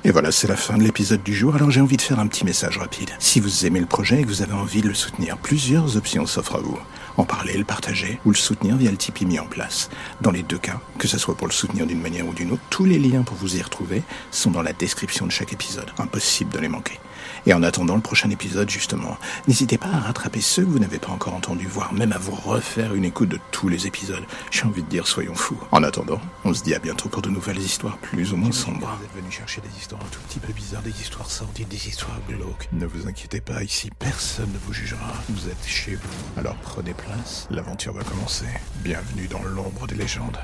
Et 0.06 0.10
voilà, 0.10 0.30
c'est 0.30 0.48
la 0.48 0.56
fin 0.56 0.76
de 0.76 0.82
l'épisode 0.82 1.22
du 1.22 1.34
jour, 1.34 1.54
alors 1.54 1.70
j'ai 1.70 1.80
envie 1.80 1.96
de 1.96 2.02
faire 2.02 2.18
un 2.20 2.26
petit 2.26 2.44
message 2.44 2.76
rapide. 2.76 3.10
Si 3.18 3.40
vous 3.40 3.64
aimez 3.64 3.80
le 3.80 3.86
projet 3.86 4.20
et 4.20 4.22
que 4.22 4.28
vous 4.28 4.42
avez 4.42 4.52
envie 4.52 4.82
de 4.82 4.88
le 4.88 4.94
soutenir, 4.94 5.38
plusieurs 5.38 5.96
options 5.96 6.26
s'offrent 6.26 6.56
à 6.56 6.60
vous. 6.60 6.78
En 7.16 7.24
parler, 7.24 7.56
le 7.56 7.64
partager 7.64 8.20
ou 8.26 8.30
le 8.30 8.36
soutenir 8.36 8.76
via 8.76 8.90
le 8.90 8.98
Tipeee 8.98 9.24
mis 9.24 9.38
en 9.38 9.46
place. 9.46 9.88
Dans 10.20 10.30
les 10.30 10.42
deux 10.42 10.58
cas, 10.58 10.78
que 10.98 11.08
ce 11.08 11.16
soit 11.16 11.36
pour 11.36 11.46
le 11.46 11.54
soutenir 11.54 11.86
d'une 11.86 12.02
manière 12.02 12.28
ou 12.28 12.34
d'une 12.34 12.50
autre, 12.50 12.62
tous 12.68 12.84
les 12.84 12.98
liens 12.98 13.22
pour 13.22 13.36
vous 13.36 13.56
y 13.56 13.62
retrouver 13.62 14.02
sont 14.30 14.50
dans 14.50 14.62
la 14.62 14.74
description 14.74 15.24
de 15.24 15.32
chaque 15.32 15.54
épisode. 15.54 15.90
Impossible 15.96 16.52
de 16.52 16.58
les 16.58 16.68
manquer. 16.68 17.00
Et 17.46 17.54
en 17.54 17.62
attendant 17.62 17.96
le 17.96 18.00
prochain 18.00 18.30
épisode, 18.30 18.70
justement, 18.70 19.16
n'hésitez 19.46 19.78
pas 19.78 19.88
à 19.88 20.00
rattraper 20.00 20.40
ceux 20.40 20.64
que 20.64 20.70
vous 20.70 20.78
n'avez 20.78 20.98
pas 20.98 21.12
encore 21.12 21.34
entendus, 21.34 21.66
voire 21.66 21.92
même 21.92 22.12
à 22.12 22.18
vous 22.18 22.34
refaire 22.34 22.94
une 22.94 23.04
écoute 23.04 23.28
de 23.28 23.38
tous 23.50 23.68
les 23.68 23.86
épisodes. 23.86 24.24
J'ai 24.50 24.64
envie 24.64 24.82
de 24.82 24.88
dire, 24.88 25.06
soyons 25.06 25.34
fous. 25.34 25.58
En 25.72 25.82
attendant, 25.82 26.20
on 26.44 26.54
se 26.54 26.62
dit 26.62 26.74
à 26.74 26.78
bientôt 26.78 27.08
pour 27.08 27.22
de 27.22 27.30
nouvelles 27.30 27.58
histoires 27.58 27.98
plus 27.98 28.32
ou 28.32 28.36
moins 28.36 28.52
sombres. 28.52 28.96
Vous 28.98 29.04
êtes 29.04 29.22
venu 29.22 29.30
chercher 29.30 29.60
des 29.60 29.78
histoires 29.78 30.00
un 30.02 30.10
tout 30.10 30.20
petit 30.28 30.40
peu 30.40 30.52
bizarres, 30.52 30.82
des 30.82 31.00
histoires 31.00 31.30
sordides, 31.30 31.68
des 31.68 31.88
histoires 31.88 32.20
glauques. 32.28 32.68
Ne 32.72 32.86
vous 32.86 33.06
inquiétez 33.06 33.40
pas, 33.40 33.62
ici 33.62 33.90
personne 33.98 34.50
ne 34.52 34.58
vous 34.66 34.72
jugera. 34.72 35.12
Vous 35.28 35.48
êtes 35.48 35.66
chez 35.66 35.94
vous. 35.94 36.40
Alors 36.40 36.56
prenez 36.56 36.94
place, 36.94 37.46
l'aventure 37.50 37.92
va 37.92 38.04
commencer. 38.04 38.46
Bienvenue 38.82 39.28
dans 39.28 39.42
l'ombre 39.42 39.86
des 39.86 39.96
légendes. 39.96 40.38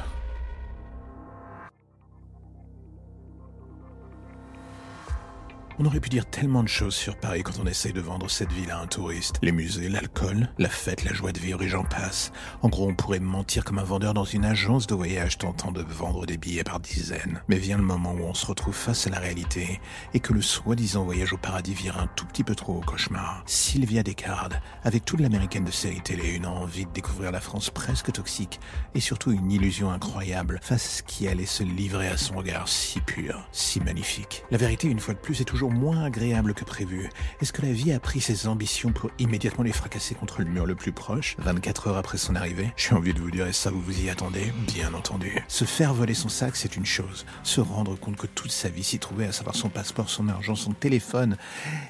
On 5.83 5.87
aurait 5.87 6.01
pu 6.01 6.11
dire 6.11 6.27
tellement 6.27 6.63
de 6.63 6.69
choses 6.69 6.95
sur 6.95 7.17
Paris 7.17 7.43
quand 7.43 7.59
on 7.59 7.67
essaye 7.67 7.95
de 7.95 8.03
vendre 8.03 8.29
cette 8.29 8.53
ville 8.53 8.71
à 8.71 8.81
un 8.81 8.87
touriste. 8.87 9.37
Les 9.41 9.51
musées, 9.51 9.89
l'alcool, 9.89 10.51
la 10.59 10.69
fête, 10.69 11.05
la 11.05 11.15
joie 11.15 11.33
de 11.33 11.39
vivre 11.39 11.63
et 11.63 11.69
j'en 11.69 11.85
passe. 11.85 12.33
En 12.61 12.69
gros, 12.69 12.87
on 12.87 12.95
pourrait 12.95 13.19
mentir 13.19 13.65
comme 13.65 13.79
un 13.79 13.83
vendeur 13.83 14.13
dans 14.13 14.27
une 14.27 14.45
agence 14.45 14.87
de 14.87 14.95
voyage 14.95 15.39
tentant 15.39 15.73
de 15.73 15.81
vendre 15.81 16.27
des 16.27 16.37
billets 16.37 16.65
par 16.65 16.81
dizaines. 16.81 17.41
Mais 17.49 17.57
vient 17.57 17.79
le 17.79 17.83
moment 17.83 18.13
où 18.13 18.25
on 18.25 18.35
se 18.35 18.45
retrouve 18.45 18.75
face 18.75 19.07
à 19.07 19.11
la 19.11 19.21
réalité 19.21 19.81
et 20.13 20.21
que 20.21 20.35
le 20.35 20.43
soi-disant 20.43 21.05
voyage 21.05 21.33
au 21.33 21.39
paradis 21.39 21.73
vire 21.73 21.99
un 21.99 22.09
tout 22.09 22.27
petit 22.27 22.45
peu 22.45 22.55
trop 22.55 22.77
au 22.77 22.83
cauchemar. 22.83 23.43
Sylvia 23.47 24.03
Descartes, 24.03 24.61
avec 24.85 25.07
toute 25.07 25.21
l'américaine 25.21 25.65
de 25.65 25.71
série 25.71 26.03
télé, 26.03 26.35
une 26.35 26.45
envie 26.45 26.85
de 26.85 26.93
découvrir 26.93 27.33
la 27.33 27.41
France 27.41 27.71
presque 27.71 28.13
toxique 28.13 28.61
et 28.95 29.01
surtout 29.01 29.33
une 29.33 29.51
illusion 29.51 29.91
incroyable 29.91 30.61
face 30.61 30.85
à 30.85 30.91
ce 30.99 31.03
qui 31.05 31.27
allait 31.27 31.47
se 31.47 31.63
livrer 31.63 32.09
à 32.09 32.19
son 32.19 32.35
regard 32.35 32.69
si 32.69 33.01
pur, 33.01 33.49
si 33.51 33.81
magnifique. 33.81 34.45
La 34.51 34.59
vérité, 34.59 34.87
une 34.87 35.01
fois 35.01 35.15
de 35.15 35.21
plus, 35.21 35.41
est 35.41 35.45
toujours 35.45 35.70
moins 35.71 36.05
agréable 36.05 36.55
que 36.55 36.65
prévu. 36.65 37.09
Est-ce 37.41 37.53
que 37.53 37.63
la 37.63 37.73
vie 37.73 37.93
a 37.93 38.01
pris 38.01 38.21
ses 38.21 38.47
ambitions 38.47 38.93
pour 38.93 39.11
immédiatement 39.19 39.65
les 39.65 39.73
fracasser 39.73 40.15
contre 40.15 40.41
le 40.41 40.47
mur 40.47 40.67
le 40.67 40.75
plus 40.75 40.93
proche, 40.93 41.37
24 41.39 41.89
heures 41.89 41.97
après 41.97 42.19
son 42.19 42.37
arrivée? 42.37 42.73
J'ai 42.77 42.95
envie 42.95 43.15
de 43.15 43.21
vous 43.21 43.31
dire, 43.31 43.47
et 43.47 43.53
ça 43.53 43.71
vous 43.71 43.81
vous 43.81 44.03
y 44.03 44.11
attendez? 44.11 44.53
Bien 44.67 44.93
entendu. 44.95 45.43
Se 45.49 45.65
faire 45.65 45.95
voler 45.95 46.15
son 46.15 46.29
sac, 46.29 46.57
c'est 46.57 46.77
une 46.77 46.87
chose. 46.87 47.25
Se 47.43 47.61
rendre 47.61 47.99
compte 47.99 48.17
que 48.17 48.27
toute 48.27 48.53
sa 48.53 48.69
vie 48.69 48.85
s'y 48.85 48.99
trouvait, 48.99 49.27
à 49.27 49.33
savoir 49.33 49.55
son 49.55 49.69
passeport, 49.69 50.11
son 50.11 50.29
argent, 50.29 50.55
son 50.55 50.73
téléphone, 50.73 51.37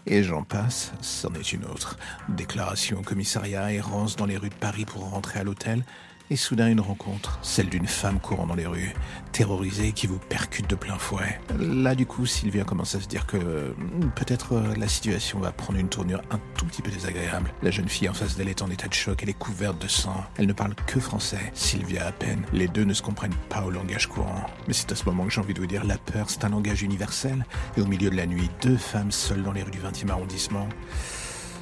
et 0.07 0.23
j'en 0.23 0.43
passe, 0.43 0.93
c'en 1.00 1.33
est 1.35 1.52
une 1.52 1.64
autre. 1.64 1.99
Déclaration 2.28 2.99
au 2.99 3.02
commissariat, 3.02 3.73
errance 3.73 4.16
dans 4.16 4.26
les 4.26 4.37
rues 4.37 4.50
de 4.50 4.55
Paris 4.55 4.85
pour 4.85 5.09
rentrer 5.09 5.40
à 5.40 5.45
l'hôtel, 5.45 5.85
et 6.31 6.37
soudain 6.37 6.69
une 6.69 6.81
rencontre, 6.81 7.39
celle 7.43 7.69
d'une 7.69 7.87
femme 7.87 8.21
courant 8.21 8.47
dans 8.47 8.55
les 8.55 8.67
rues, 8.67 8.95
terrorisée 9.33 9.93
qui 9.93 10.07
vous 10.07 10.19
percute 10.19 10.71
de 10.71 10.77
plein 10.77 10.97
fouet. 10.97 11.41
Là 11.59 11.95
du 11.97 12.07
coup, 12.07 12.25
Sylvia 12.25 12.65
commence 12.65 12.95
à 12.95 13.01
se 13.01 13.09
dire 13.09 13.27
que 13.27 13.37
hmm, 13.37 14.11
peut-être 14.15 14.55
euh, 14.55 14.75
la 14.77 14.87
situation 14.87 15.41
va 15.41 15.51
prendre 15.51 15.79
une 15.79 15.89
tournure 15.89 16.23
un 16.31 16.39
tout 16.57 16.65
petit 16.67 16.83
peu 16.83 16.91
désagréable. 16.91 17.53
La 17.63 17.71
jeune 17.71 17.89
fille 17.89 18.09
en 18.09 18.15
face 18.15 18.37
d'elle 18.37 18.49
est 18.49 18.63
en 18.63 18.71
état 18.71 18.87
de 18.87 18.95
choc, 18.95 19.21
elle 19.23 19.31
est 19.31 19.39
couverte 19.39 19.83
de 19.83 19.89
sang, 19.89 20.25
elle 20.39 20.47
ne 20.47 20.53
parle 20.53 20.75
que 20.87 21.01
français, 21.01 21.51
Sylvia 21.53 22.07
à 22.07 22.13
peine. 22.13 22.45
Les 22.53 22.69
deux 22.69 22.85
ne 22.85 22.95
se 22.95 23.03
comprennent 23.03 23.35
pas 23.49 23.63
au 23.63 23.71
langage 23.71 24.07
courant. 24.07 24.47
Mais 24.69 24.73
c'est 24.73 24.93
à 24.93 24.95
ce 24.95 25.05
moment 25.05 25.25
que 25.25 25.31
j'ai 25.31 25.41
envie 25.41 25.55
de 25.55 25.61
vous 25.61 25.67
dire, 25.67 25.85
la 25.85 25.99
peur 25.99 26.31
c'est 26.31 26.45
un 26.45 26.51
langage 26.51 26.83
universel, 26.83 27.45
et 27.77 27.81
au 27.81 27.87
milieu 27.87 28.09
de 28.09 28.17
la 28.17 28.27
nuit, 28.27 28.49
deux 28.63 28.77
femmes 28.77 29.11
seules 29.11 29.43
dans 29.43 29.53
les 29.53 29.63
rues 29.63 29.73
du 29.73 29.81
20e 29.81 30.11
arrondissement. 30.11 30.69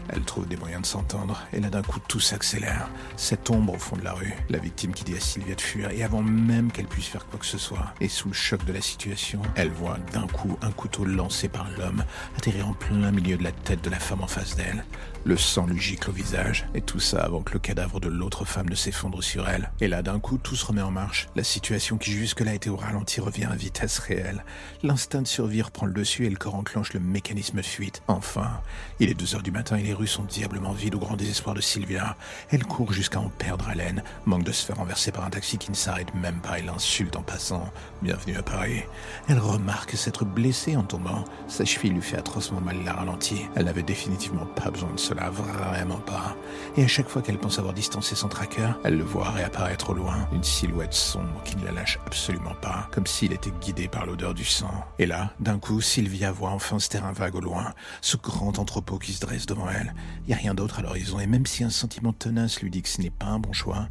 Elle 0.08 0.22
trouve 0.22 0.46
des 0.46 0.56
moyens 0.56 0.82
de 0.82 0.86
s'entendre, 0.86 1.42
et 1.52 1.60
là 1.60 1.70
d'un 1.70 1.82
coup 1.82 2.00
tout 2.08 2.20
s'accélère. 2.20 2.88
Cette 3.16 3.50
ombre 3.50 3.74
au 3.74 3.78
fond 3.78 3.96
de 3.96 4.04
la 4.04 4.12
rue, 4.12 4.34
la 4.48 4.58
victime 4.58 4.92
qui 4.92 5.04
dit 5.04 5.16
à 5.16 5.20
Sylvia 5.20 5.54
de 5.54 5.60
fuir, 5.60 5.90
et 5.90 6.02
avant 6.02 6.22
même 6.22 6.72
qu'elle 6.72 6.86
puisse 6.86 7.08
faire 7.08 7.26
quoi 7.26 7.38
que 7.38 7.46
ce 7.46 7.58
soit, 7.58 7.94
et 8.00 8.08
sous 8.08 8.28
le 8.28 8.34
choc 8.34 8.64
de 8.64 8.72
la 8.72 8.80
situation, 8.80 9.42
elle 9.54 9.70
voit 9.70 9.98
d'un 10.12 10.26
coup 10.26 10.58
un 10.62 10.70
couteau 10.70 11.04
lancé 11.04 11.48
par 11.48 11.68
l'homme 11.78 12.04
atterrir 12.36 12.68
en 12.68 12.72
plein 12.72 13.10
milieu 13.10 13.36
de 13.36 13.44
la 13.44 13.52
tête 13.52 13.84
de 13.84 13.90
la 13.90 13.98
femme 13.98 14.22
en 14.22 14.26
face 14.26 14.56
d'elle. 14.56 14.84
Le 15.24 15.36
sang 15.36 15.66
lui 15.66 15.80
gicle 15.80 16.08
au 16.08 16.12
visage, 16.12 16.66
et 16.74 16.80
tout 16.80 17.00
ça 17.00 17.22
avant 17.22 17.42
que 17.42 17.52
le 17.52 17.58
cadavre 17.58 18.00
de 18.00 18.08
l'autre 18.08 18.44
femme 18.44 18.68
ne 18.68 18.74
s'effondre 18.74 19.22
sur 19.22 19.48
elle. 19.48 19.70
Et 19.80 19.88
là 19.88 20.00
d'un 20.00 20.20
coup 20.20 20.38
tout 20.38 20.56
se 20.56 20.64
remet 20.64 20.80
en 20.80 20.90
marche. 20.90 21.28
La 21.36 21.44
situation 21.44 21.98
qui 21.98 22.12
jusque-là 22.12 22.54
était 22.54 22.70
au 22.70 22.76
ralenti 22.76 23.20
revient 23.20 23.44
à 23.44 23.54
vitesse 23.54 23.98
réelle. 23.98 24.44
L'instinct 24.82 25.22
de 25.22 25.26
survie 25.26 25.60
reprend 25.60 25.86
le 25.86 25.92
dessus 25.92 26.24
et 26.24 26.30
le 26.30 26.36
corps 26.36 26.54
enclenche 26.54 26.92
le 26.94 27.00
mécanisme 27.00 27.58
de 27.58 27.62
fuite. 27.62 28.02
Enfin, 28.06 28.60
il 29.00 29.10
est 29.10 29.14
2 29.14 29.34
heures 29.34 29.42
du 29.42 29.50
matin, 29.50 29.76
il 29.78 29.90
est 29.90 29.94
rues 29.98 30.06
sont 30.06 30.22
diablement 30.22 30.72
vides 30.72 30.94
au 30.94 30.98
grand 30.98 31.16
désespoir 31.16 31.54
de 31.54 31.60
Sylvia. 31.60 32.16
Elle 32.50 32.64
court 32.64 32.92
jusqu'à 32.92 33.18
en 33.18 33.28
perdre 33.28 33.68
haleine, 33.68 34.04
manque 34.26 34.44
de 34.44 34.52
se 34.52 34.64
faire 34.64 34.76
renverser 34.76 35.10
par 35.10 35.24
un 35.24 35.30
taxi 35.30 35.58
qui 35.58 35.70
ne 35.70 35.76
s'arrête 35.76 36.14
même 36.14 36.40
pas 36.40 36.60
et 36.60 36.62
l'insulte 36.62 37.16
en 37.16 37.22
passant. 37.22 37.68
Bienvenue 38.00 38.36
à 38.36 38.42
Paris. 38.42 38.84
Elle 39.28 39.40
remarque 39.40 39.96
s'être 39.96 40.24
blessée 40.24 40.76
en 40.76 40.84
tombant. 40.84 41.24
Sa 41.48 41.64
cheville 41.64 41.90
lui 41.90 42.00
fait 42.00 42.16
atrocement 42.16 42.60
mal 42.60 42.76
la 42.84 42.92
ralentie. 42.92 43.46
Elle 43.56 43.64
n'avait 43.64 43.82
définitivement 43.82 44.46
pas 44.46 44.70
besoin 44.70 44.92
de 44.92 45.00
cela, 45.00 45.30
vraiment 45.30 45.98
pas. 45.98 46.36
Et 46.76 46.84
à 46.84 46.88
chaque 46.88 47.08
fois 47.08 47.20
qu'elle 47.20 47.38
pense 47.38 47.58
avoir 47.58 47.74
distancé 47.74 48.14
son 48.14 48.28
tracker, 48.28 48.70
elle 48.84 48.98
le 48.98 49.04
voit 49.04 49.30
réapparaître 49.30 49.90
au 49.90 49.94
loin, 49.94 50.28
une 50.32 50.44
silhouette 50.44 50.94
sombre 50.94 51.42
qui 51.44 51.56
ne 51.56 51.64
la 51.64 51.72
lâche 51.72 51.98
absolument 52.06 52.54
pas, 52.62 52.88
comme 52.92 53.06
s'il 53.06 53.32
était 53.32 53.52
guidé 53.60 53.88
par 53.88 54.06
l'odeur 54.06 54.32
du 54.32 54.44
sang. 54.44 54.84
Et 55.00 55.06
là, 55.06 55.32
d'un 55.40 55.58
coup, 55.58 55.80
Sylvia 55.80 56.30
voit 56.30 56.50
enfin 56.50 56.78
ce 56.78 56.88
terrain 56.88 57.12
vague 57.12 57.34
au 57.34 57.40
loin, 57.40 57.74
ce 58.00 58.16
grand 58.16 58.60
entrepôt 58.60 58.98
qui 58.98 59.12
se 59.12 59.20
dresse 59.20 59.46
devant 59.46 59.68
elle. 59.68 59.87
Il 60.22 60.28
n'y 60.28 60.34
a 60.34 60.36
rien 60.36 60.54
d'autre 60.54 60.78
à 60.78 60.82
l'horizon, 60.82 61.20
et 61.20 61.26
même 61.26 61.46
si 61.46 61.64
un 61.64 61.70
sentiment 61.70 62.12
tenace 62.12 62.60
lui 62.60 62.70
dit 62.70 62.82
que 62.82 62.88
ce 62.88 63.00
n'est 63.00 63.10
pas 63.10 63.26
un 63.26 63.38
bon 63.38 63.52
choix, 63.52 63.88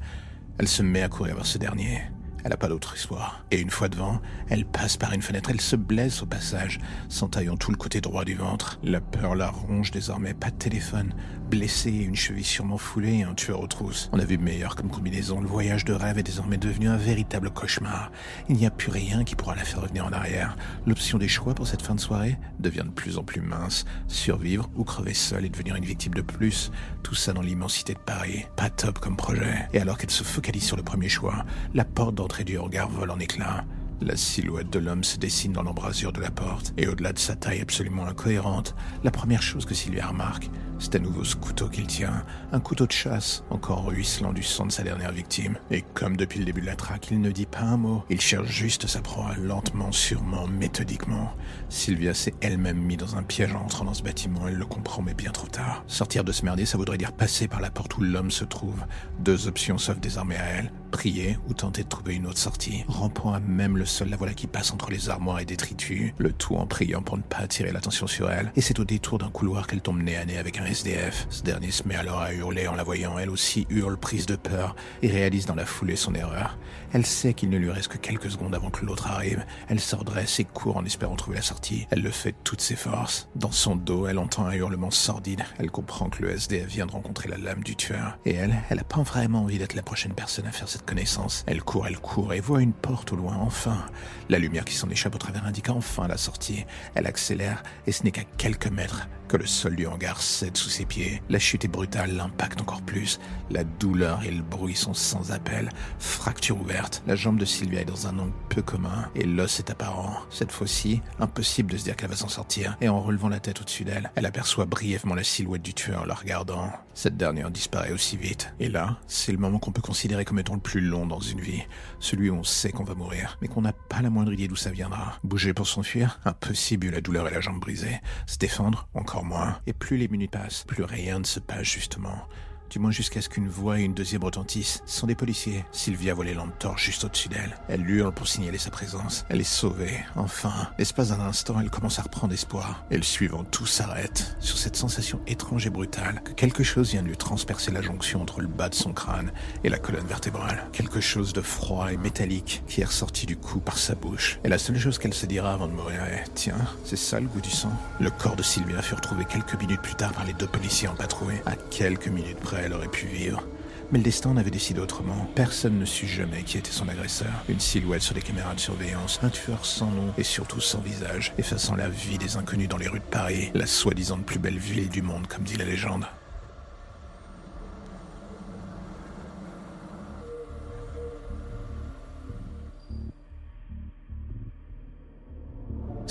elle 0.58 0.68
se 0.68 0.84
met 0.84 1.02
à 1.02 1.10
courir 1.10 1.36
vers 1.36 1.46
ce 1.46 1.58
dernier. 1.58 2.02
Elle 2.48 2.52
n'a 2.52 2.58
pas 2.58 2.70
d'autre 2.70 2.96
histoire. 2.96 3.44
Et 3.52 3.60
une 3.60 3.70
fois 3.70 3.90
devant, 3.90 4.22
elle 4.48 4.64
passe 4.64 4.96
par 4.96 5.12
une 5.12 5.22
fenêtre, 5.22 5.50
elle 5.50 5.60
se 5.60 5.76
blesse 5.76 6.22
au 6.22 6.26
passage, 6.26 6.80
s'entaillant 7.10 7.58
tout 7.58 7.72
le 7.72 7.76
côté 7.76 8.00
droit 8.00 8.24
du 8.24 8.36
ventre. 8.36 8.80
La 8.84 9.02
peur 9.02 9.36
la 9.36 9.50
ronge 9.50 9.92
désormais, 9.92 10.34
pas 10.34 10.50
de 10.50 10.56
téléphone, 10.56 11.14
blessée, 11.52 11.92
une 11.92 12.16
cheville 12.16 12.46
sûrement 12.46 12.78
foulée 12.78 13.16
et 13.16 13.24
un 13.24 13.34
tueur 13.34 13.60
aux 13.60 13.68
trousses. 13.68 14.10
On 14.14 14.20
a 14.20 14.24
vu 14.24 14.38
meilleur 14.38 14.78
comme 14.78 14.90
combinaison, 14.90 15.42
le 15.42 15.48
voyage 15.48 15.84
de 15.84 15.92
rêve 15.92 16.20
est 16.20 16.24
désormais 16.24 16.56
devenu 16.56 16.88
un 16.88 16.96
véritable 16.96 17.50
cauchemar. 17.50 18.14
Il 18.48 18.56
n'y 18.56 18.66
a 18.66 18.72
plus 18.72 18.92
rien 18.92 19.26
qui 19.26 19.36
pourra 19.36 19.54
la 19.54 19.66
faire 19.66 19.82
revenir 19.82 20.06
en 20.06 20.14
arrière. 20.14 20.56
L'option 20.86 21.18
des 21.18 21.28
choix 21.28 21.54
pour 21.54 21.68
cette 21.68 21.82
fin 21.82 21.96
de 21.96 22.00
soirée 22.00 22.38
devient 22.62 22.86
de 22.86 22.92
plus 22.92 23.18
en 23.18 23.24
plus 23.24 23.42
mince. 23.42 23.84
Survivre 24.08 24.70
ou 24.78 24.86
crever 24.86 25.14
seule 25.14 25.44
et 25.44 25.50
devenir 25.50 25.76
une 25.76 25.84
victime 25.84 26.14
de 26.14 26.22
plus. 26.22 26.72
Tout 27.04 27.16
ça 27.16 27.34
dans 27.34 27.42
l'immensité 27.42 27.94
de 27.94 28.00
Paris. 28.00 28.46
Pas 28.56 28.70
top 28.70 29.00
comme 29.00 29.18
projet. 29.18 29.68
Et 29.74 29.82
alors 29.82 29.98
qu'elle 29.98 30.12
se 30.12 30.24
focalise 30.24 30.64
sur 30.64 30.78
le 30.78 30.84
premier 30.84 31.10
choix, 31.10 31.46
la 31.74 31.84
porte 31.84 32.16
d'entrée 32.16 32.37
du 32.44 32.58
regard 32.58 32.90
vole 32.90 33.12
en 33.12 33.20
éclats. 33.20 33.66
La 34.00 34.16
silhouette 34.16 34.70
de 34.70 34.78
l'homme 34.78 35.04
se 35.04 35.18
dessine 35.18 35.54
dans 35.54 35.64
l'embrasure 35.64 36.14
de 36.14 36.22
la 36.22 36.30
porte, 36.30 36.72
et 36.78 36.88
au-delà 36.88 37.14
de 37.14 37.20
sa 37.20 37.36
taille 37.36 37.62
absolument 37.62 38.06
incohérente, 38.06 38.76
la 39.04 39.10
première 39.10 39.42
chose 39.42 39.66
que 39.66 39.74
Sylvia 39.74 40.06
remarque, 40.06 40.52
c'est 40.78 40.94
à 40.94 41.00
nouveau 41.00 41.24
ce 41.24 41.36
couteau 41.36 41.68
qu'il 41.68 41.88
tient, 41.88 42.24
un 42.52 42.60
couteau 42.60 42.86
de 42.86 42.92
chasse, 42.92 43.44
encore 43.50 43.86
ruisselant 43.86 44.34
du 44.34 44.44
sang 44.44 44.68
de 44.68 44.72
sa 44.72 44.84
dernière 44.84 45.12
victime. 45.12 45.58
Et 45.72 45.84
comme 45.96 46.16
depuis 46.16 46.38
le 46.38 46.46
début 46.46 46.62
de 46.62 46.68
la 46.68 46.76
traque, 46.76 47.10
il 47.10 47.20
ne 47.20 47.32
dit 47.32 47.48
pas 47.48 47.62
un 47.62 47.78
mot, 47.78 48.04
il 48.12 48.22
cherche 48.22 48.52
juste 48.52 48.86
sa 48.86 49.02
proie, 49.02 49.34
lentement, 49.42 49.92
sûrement, 49.92 50.46
méthodiquement. 50.48 51.34
Sylvia 51.70 52.14
s'est 52.14 52.36
elle-même 52.42 52.78
mise 52.78 52.98
dans 52.98 53.16
un 53.16 53.24
piège 53.24 53.56
en 53.56 53.66
entrant 53.66 53.86
dans 53.86 53.96
ce 53.96 54.04
bâtiment, 54.04 54.48
elle 54.48 54.58
le 54.58 54.66
comprend, 54.66 55.02
mais 55.02 55.16
bien 55.16 55.32
trop 55.32 55.48
tard. 55.48 55.84
Sortir 55.88 56.24
de 56.24 56.32
ce 56.32 56.46
merdier, 56.46 56.68
ça 56.68 56.78
voudrait 56.78 57.00
dire 57.00 57.14
passer 57.14 57.48
par 57.48 57.62
la 57.62 57.72
porte 57.72 57.98
où 57.98 58.02
l'homme 58.02 58.32
se 58.32 58.46
trouve. 58.46 58.86
Deux 59.20 59.48
options 59.48 59.80
s'offrent 59.80 60.00
désormais 60.00 60.38
à 60.38 60.46
elle, 60.46 60.72
prier 60.88 61.38
ou 61.48 61.54
tenter 61.54 61.84
de 61.84 61.90
trouver 61.90 62.16
une 62.16 62.26
autre 62.26 62.38
sortie, 62.38 62.84
rampant 62.88 63.34
à 63.34 63.40
même 63.40 63.78
le 63.78 63.86
sol 63.86 64.10
la 64.10 64.18
voilà 64.18 64.34
qui 64.34 64.48
passe 64.48 64.72
entre 64.72 64.90
les 64.90 65.10
armoires 65.10 65.40
et 65.40 65.46
détritus, 65.46 66.14
le 66.18 66.32
tout 66.32 66.56
en 66.56 66.66
priant 66.66 67.02
pour 67.02 67.18
ne 67.18 67.24
pas 67.24 67.38
attirer 67.38 67.72
l'attention 67.72 68.08
sur 68.08 68.32
elle, 68.32 68.52
et 68.56 68.62
c'est 68.62 68.80
au 68.80 68.86
détour 68.86 69.18
d'un 69.18 69.30
couloir 69.30 69.68
qu'elle 69.68 69.82
tombe 69.82 70.02
nez 70.02 70.18
à 70.18 70.26
nez 70.26 70.38
avec 70.38 70.60
un 70.60 70.66
SDF. 70.66 71.28
Ce 71.30 71.44
dernier 71.44 71.72
se 71.72 71.88
met 71.88 71.96
alors 71.96 72.20
à 72.20 72.34
hurler 72.34 72.68
en 72.68 72.76
la 72.76 72.84
voyant, 72.84 73.18
elle 73.18 73.30
aussi 73.30 73.68
hurle 73.70 73.98
prise 73.98 74.26
de 74.26 74.36
peur, 74.36 74.76
et 75.02 75.10
réalise 75.10 75.46
dans 75.46 75.56
la 75.56 75.66
foulée 75.66 75.96
son 75.96 76.16
erreur. 76.16 76.58
Elle 76.94 77.06
sait 77.06 77.34
qu'il 77.34 77.50
ne 77.50 77.58
lui 77.58 77.70
reste 77.70 77.90
que 77.90 77.98
quelques 77.98 78.32
secondes 78.32 78.56
avant 78.56 78.70
que 78.70 78.86
l'autre 78.86 79.08
arrive, 79.08 79.46
elle 79.68 79.80
se 79.80 79.96
redresse 79.96 80.40
et 80.40 80.46
court 80.46 80.78
en 80.78 80.86
espérant 80.86 81.16
trouver 81.16 81.38
la 81.38 81.44
sortie. 81.44 81.88
Elle 81.92 82.02
le 82.02 82.12
fait 82.12 82.32
de 82.32 82.38
toutes 82.44 82.62
ses 82.62 82.76
forces. 82.76 83.30
Dans 83.36 83.52
son 83.52 83.76
dos, 83.76 84.08
elle 84.08 84.20
entend 84.20 84.46
un 84.46 84.54
hurlement 84.54 84.92
sordide, 84.92 85.44
elle 85.58 85.72
comprend 85.72 86.10
que 86.10 86.24
le 86.24 86.32
SDF 86.32 86.68
vient 86.68 86.86
de 86.86 86.92
rencontrer 86.92 87.30
la 87.30 87.38
lame 87.38 87.64
du 87.64 87.76
tueur, 87.76 88.18
et 88.26 88.34
elle, 88.34 88.56
elle 88.70 88.80
a 88.80 88.84
pas 88.84 89.02
vraiment 89.02 89.44
envie 89.44 89.58
d'être 89.58 89.76
la 89.76 89.84
prochaine 89.84 90.14
personne 90.14 90.48
à 90.48 90.52
faire 90.52 90.70
connaissance. 90.86 91.44
Elle 91.48 91.64
court, 91.64 91.88
elle 91.88 92.00
court, 92.00 92.34
et 92.34 92.40
voit 92.40 92.62
une 92.62 92.74
porte 92.74 93.14
au 93.14 93.16
loin, 93.16 93.38
enfin. 93.42 93.86
La 94.30 94.40
lumière 94.40 94.66
qui 94.66 94.76
s'en 94.76 94.90
échappe 94.90 95.16
au 95.16 95.20
travers 95.20 95.46
indique 95.46 95.70
enfin 95.70 96.08
la 96.08 96.18
sortie. 96.18 96.66
Elle 96.96 97.08
accélère, 97.08 97.64
et 97.86 97.92
ce 97.92 98.04
n'est 98.04 98.12
qu'à 98.12 98.24
quelques 98.38 98.68
mètres 98.68 99.08
que 99.28 99.38
le 99.38 99.46
sol 99.46 99.76
du 99.76 99.86
hangar 99.86 100.22
cède 100.22 100.58
sous 100.58 100.70
ses 100.70 100.86
pieds. 100.86 101.22
La 101.30 101.40
chute 101.40 101.66
est 101.66 101.70
brutale, 101.70 102.16
l'impact 102.16 102.62
encore 102.62 102.82
plus. 102.82 103.20
La 103.50 103.64
douleur 103.64 104.24
et 104.24 104.32
le 104.32 104.42
bruit 104.42 104.76
sont 104.76 104.94
sans 104.94 105.32
appel. 105.32 105.70
Fracture 106.00 106.60
ouverte. 106.60 107.04
La 107.08 107.16
jambe 107.16 107.38
de 107.38 107.46
Sylvia 107.46 107.82
est 107.82 107.86
dans 107.86 108.08
un 108.08 108.18
angle 108.20 108.32
peu 108.50 108.62
commun 108.62 109.10
et 109.16 109.26
l'os 109.26 109.60
est 109.60 109.70
apparent. 109.70 110.22
Cette 110.30 110.52
fois-ci, 110.52 111.02
impossible 111.20 111.72
de 111.72 111.78
se 111.78 111.84
dire 111.84 111.96
qu'elle 111.96 112.10
va 112.10 112.16
s'en 112.16 112.30
sortir. 112.30 112.78
Et 112.82 112.90
en 112.90 113.02
relevant 113.02 113.30
la 113.30 113.40
tête 113.40 113.62
au-dessus 113.62 113.84
d'elle, 113.84 114.12
elle 114.16 114.26
aperçoit 114.26 114.66
brièvement 114.66 115.16
la 115.16 115.24
silhouette 115.24 115.62
du 115.62 115.74
tueur 115.74 116.04
en 116.04 116.06
la 116.06 116.16
regardant. 116.16 116.72
Cette 116.94 117.18
dernière 117.18 117.52
disparaît 117.52 117.92
aussi 117.92 118.18
vite. 118.18 118.54
Et 118.60 118.70
là, 118.70 118.98
c'est 119.08 119.32
le 119.32 119.38
moment 119.38 119.60
qu'on 119.60 119.72
peut 119.72 119.82
considérer 119.82 120.26
comme 120.26 120.40
étant 120.40 120.56
le 120.56 120.60
plus 120.68 120.82
long 120.82 121.06
dans 121.06 121.22
une 121.22 121.40
vie. 121.40 121.64
Celui 122.02 122.30
où 122.30 122.36
on 122.36 122.44
sait 122.44 122.74
qu'on 122.74 122.84
va 122.84 122.94
mourir, 122.94 123.38
mais 123.42 123.48
qu'on 123.48 123.62
n'a 123.62 123.72
pas 123.72 124.02
la 124.02 124.10
moindre 124.10 124.34
idée 124.34 124.50
d'où 124.50 124.58
ça 124.58 124.70
viendra. 124.70 125.18
Bouger 125.24 125.54
pour 125.54 125.66
s'enfuir 125.66 126.20
Impossible, 126.26 126.90
la 126.90 127.00
douleur 127.00 127.26
et 127.30 127.32
la 127.32 127.40
jambe 127.40 127.62
brisée. 127.62 128.02
Se 128.26 128.38
défendre 128.38 128.90
Encore 128.94 129.24
moins. 129.24 129.60
Et 129.66 129.72
plus 129.72 129.96
les 129.96 130.10
minutes 130.10 130.32
passent, 130.32 130.66
plus 130.68 130.84
rien 130.84 131.20
ne 131.20 131.24
se 131.24 131.40
passe 131.40 131.64
justement 131.64 132.28
du 132.70 132.80
moins 132.80 132.92
jusqu'à 132.92 133.22
ce 133.22 133.30
qu'une 133.30 133.48
voix 133.48 133.80
et 133.80 133.84
une 133.84 133.94
deuxième 133.94 134.24
retentissent. 134.24 134.82
Ce 134.86 135.00
sont 135.00 135.08
des 135.08 135.16
policiers. 135.16 135.66
Sylvia 135.72 136.14
voit 136.14 136.26
les 136.26 136.34
lampes 136.34 136.58
torches 136.60 136.86
juste 136.86 137.04
au-dessus 137.04 137.30
d'elle. 137.30 137.58
Elle 137.68 137.90
hurle 137.90 138.14
pour 138.14 138.28
signaler 138.28 138.58
sa 138.58 138.72
présence. 138.72 139.26
Elle 139.30 139.42
est 139.42 139.44
sauvée. 139.44 140.00
Enfin, 140.16 140.70
l'espace 140.78 141.10
d'un 141.10 141.22
instant, 141.22 141.60
elle 141.60 141.70
commence 141.70 142.00
à 142.00 142.04
reprendre 142.04 142.34
espoir. 142.34 142.86
Et 142.92 142.98
le 142.98 143.04
suivant, 143.04 143.44
tout 143.44 143.66
s'arrête. 143.66 144.36
Sur 144.40 144.58
cette 144.58 144.76
sensation 144.76 145.20
étrange 145.28 145.66
et 145.66 145.70
brutale 145.70 146.22
que 146.24 146.32
quelque 146.32 146.64
chose 146.64 146.92
vient 146.92 147.04
de 147.04 147.08
lui 147.08 147.18
transpercer 147.18 147.72
la 147.72 147.82
jonction 147.82 148.22
entre 148.22 148.42
le 148.42 148.48
bas 148.48 148.70
de 148.70 148.76
son 148.76 148.94
crâne 148.94 149.32
et 149.64 149.70
la 149.70 149.80
colonne 149.80 150.08
vertébrale. 150.08 150.68
Quelque 150.74 151.02
chose 151.02 151.34
de 151.34 151.42
froid 151.42 151.92
et 151.92 151.98
métallique 151.98 152.64
qui 152.68 152.82
est 152.82 152.86
ressorti 152.86 153.26
du 153.26 153.38
cou 153.38 153.60
par 153.60 153.78
sa 153.78 153.96
bouche. 153.96 154.40
Et 154.44 154.50
la 154.50 154.58
seule 154.58 154.80
chose 154.80 154.98
qu'elle 154.98 155.14
se 155.14 155.26
dira 155.26 155.54
avant 155.54 155.68
de 155.68 155.74
mourir 155.74 156.04
est 156.04 156.26
Tiens, 156.36 156.68
c'est 156.84 156.98
ça 156.98 157.20
le 157.20 157.28
goût 157.28 157.42
du 157.42 157.50
sang 157.50 157.72
Le 158.00 158.10
corps 158.10 158.36
de 158.36 158.44
Sylvia 158.44 158.82
fut 158.82 158.96
retrouvé 158.96 159.26
quelques 159.26 159.60
minutes 159.60 159.82
plus 159.82 159.96
tard 159.96 160.14
par 160.14 160.26
les 160.26 160.34
deux 160.34 160.48
policiers 160.48 160.88
en 160.88 160.96
patrouille. 160.96 161.42
À 161.46 161.56
quelques 161.56 162.08
minutes 162.08 162.40
près, 162.40 162.57
elle 162.64 162.74
aurait 162.74 162.88
pu 162.88 163.08
vivre. 163.08 163.44
Mais 163.92 164.00
le 164.00 164.04
destin 164.04 164.32
en 164.32 164.38
avait 164.38 164.52
décidé 164.52 164.82
autrement. 164.82 165.28
Personne 165.34 165.80
ne 165.80 165.86
sut 165.86 166.08
jamais 166.08 166.44
qui 166.44 166.58
était 166.58 166.72
son 166.72 166.90
agresseur. 166.90 167.32
Une 167.48 167.60
silhouette 167.60 168.02
sur 168.02 168.16
les 168.16 168.22
caméras 168.22 168.54
de 168.54 168.60
surveillance, 168.60 169.20
un 169.24 169.30
tueur 169.30 169.66
sans 169.66 169.90
nom 169.92 170.14
et 170.18 170.24
surtout 170.24 170.60
sans 170.60 170.82
visage, 170.82 171.34
effaçant 171.38 171.76
la 171.76 171.88
vie 171.88 172.18
des 172.18 172.36
inconnus 172.36 172.68
dans 172.68 172.78
les 172.78 172.90
rues 172.90 173.00
de 173.00 173.06
Paris, 173.06 173.50
la 173.54 173.66
soi-disant 173.66 174.20
plus 174.20 174.40
belle 174.40 174.58
ville 174.58 174.90
du 174.90 175.02
monde, 175.02 175.28
comme 175.28 175.44
dit 175.44 175.56
la 175.56 175.66
légende. 175.66 176.06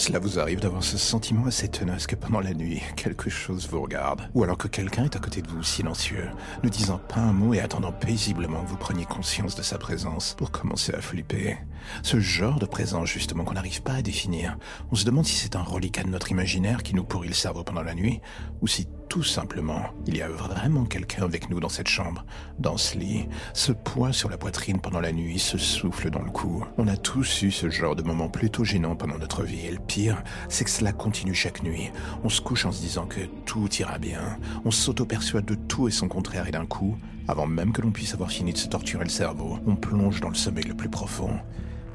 Cela 0.07 0.21
vous 0.21 0.39
arrive 0.39 0.61
d'avoir 0.61 0.85
ce 0.85 0.99
sentiment 0.99 1.47
assez 1.47 1.67
tenace 1.67 2.07
que 2.07 2.15
pendant 2.15 2.39
la 2.39 2.55
nuit, 2.55 2.81
quelque 2.95 3.29
chose 3.29 3.69
vous 3.69 3.83
regarde, 3.83 4.21
ou 4.35 4.45
alors 4.45 4.57
que 4.57 4.69
quelqu'un 4.69 5.03
est 5.03 5.17
à 5.17 5.19
côté 5.19 5.43
de 5.43 5.49
vous 5.49 5.65
silencieux, 5.65 6.29
ne 6.63 6.69
disant 6.69 6.99
pas 7.09 7.19
un 7.19 7.33
mot 7.33 7.55
et 7.55 7.61
attendant 7.61 7.91
paisiblement 7.91 8.63
que 8.63 8.69
vous 8.69 8.77
preniez 8.77 9.05
conscience 9.05 9.57
de 9.57 9.63
sa 9.63 9.79
présence 9.79 10.37
pour 10.39 10.53
commencer 10.53 10.95
à 10.95 11.01
flipper. 11.01 11.59
Ce 12.03 12.21
genre 12.21 12.59
de 12.59 12.67
présence 12.67 13.09
justement 13.09 13.45
qu'on 13.45 13.55
n'arrive 13.55 13.83
pas 13.83 13.95
à 13.95 14.03
définir. 14.03 14.57
On 14.91 14.95
se 14.95 15.05
demande 15.05 15.27
si 15.27 15.37
c'est 15.37 15.57
un 15.57 15.63
reliquat 15.63 16.03
de 16.03 16.09
notre 16.09 16.31
imaginaire 16.31 16.83
qui 16.83 16.95
nous 16.95 17.05
pourrit 17.05 17.29
le 17.29 17.35
cerveau 17.35 17.65
pendant 17.65 17.83
la 17.83 17.95
nuit, 17.95 18.21
ou 18.61 18.67
si 18.67 18.87
tout 19.09 19.23
simplement, 19.23 19.83
il 20.07 20.17
y 20.17 20.23
a 20.23 20.29
vraiment 20.29 20.85
quelqu'un 20.85 21.25
avec 21.25 21.49
nous 21.49 21.61
dans 21.61 21.69
cette 21.69 21.89
chambre, 21.89 22.25
dans 22.59 22.77
ce 22.77 22.99
lit, 22.99 23.29
ce 23.55 23.73
poids 23.73 24.13
sur 24.13 24.29
la 24.29 24.37
poitrine 24.37 24.81
pendant 24.81 25.01
la 25.01 25.13
nuit, 25.13 25.39
ce 25.39 25.59
souffle 25.59 26.11
dans 26.11 26.23
le 26.23 26.31
cou. 26.31 26.65
On 26.77 26.89
a 26.89 26.97
tous 26.97 27.43
eu 27.43 27.51
ce 27.51 27.71
genre 27.71 27.97
de 27.97 28.03
moments 28.03 28.29
plutôt 28.29 28.65
gênants 28.65 28.97
pendant 28.97 29.19
notre 29.19 29.43
vie, 29.43 29.67
et 29.67 29.71
le 29.71 29.79
pire, 29.79 30.23
c'est 30.49 30.65
que 30.65 30.71
cela 30.71 30.93
continue 30.93 31.35
chaque 31.35 31.63
nuit. 31.63 31.91
On 32.25 32.29
se 32.29 32.41
couche 32.41 32.67
en 32.67 32.73
se 32.73 32.81
disant 32.81 33.07
que 33.07 33.21
tout 33.45 33.73
ira 33.77 33.99
bien, 33.99 34.39
on 34.65 34.71
s'auto-persuade 34.71 35.45
de 35.45 35.55
tout 35.55 35.89
et 35.89 35.93
son 35.93 36.09
contraire, 36.09 36.49
et 36.49 36.53
d'un 36.53 36.67
coup, 36.67 36.99
avant 37.29 37.47
même 37.47 37.73
que 37.73 37.83
l'on 37.83 37.93
puisse 37.93 38.15
avoir 38.15 38.31
fini 38.31 38.53
de 38.53 38.59
se 38.59 38.69
torturer 38.69 39.05
le 39.05 39.11
cerveau, 39.11 39.59
on 39.67 39.77
plonge 39.77 40.21
dans 40.21 40.29
le 40.29 40.35
sommeil 40.35 40.65
le 40.65 40.75
plus 40.75 40.91
profond. 40.91 41.39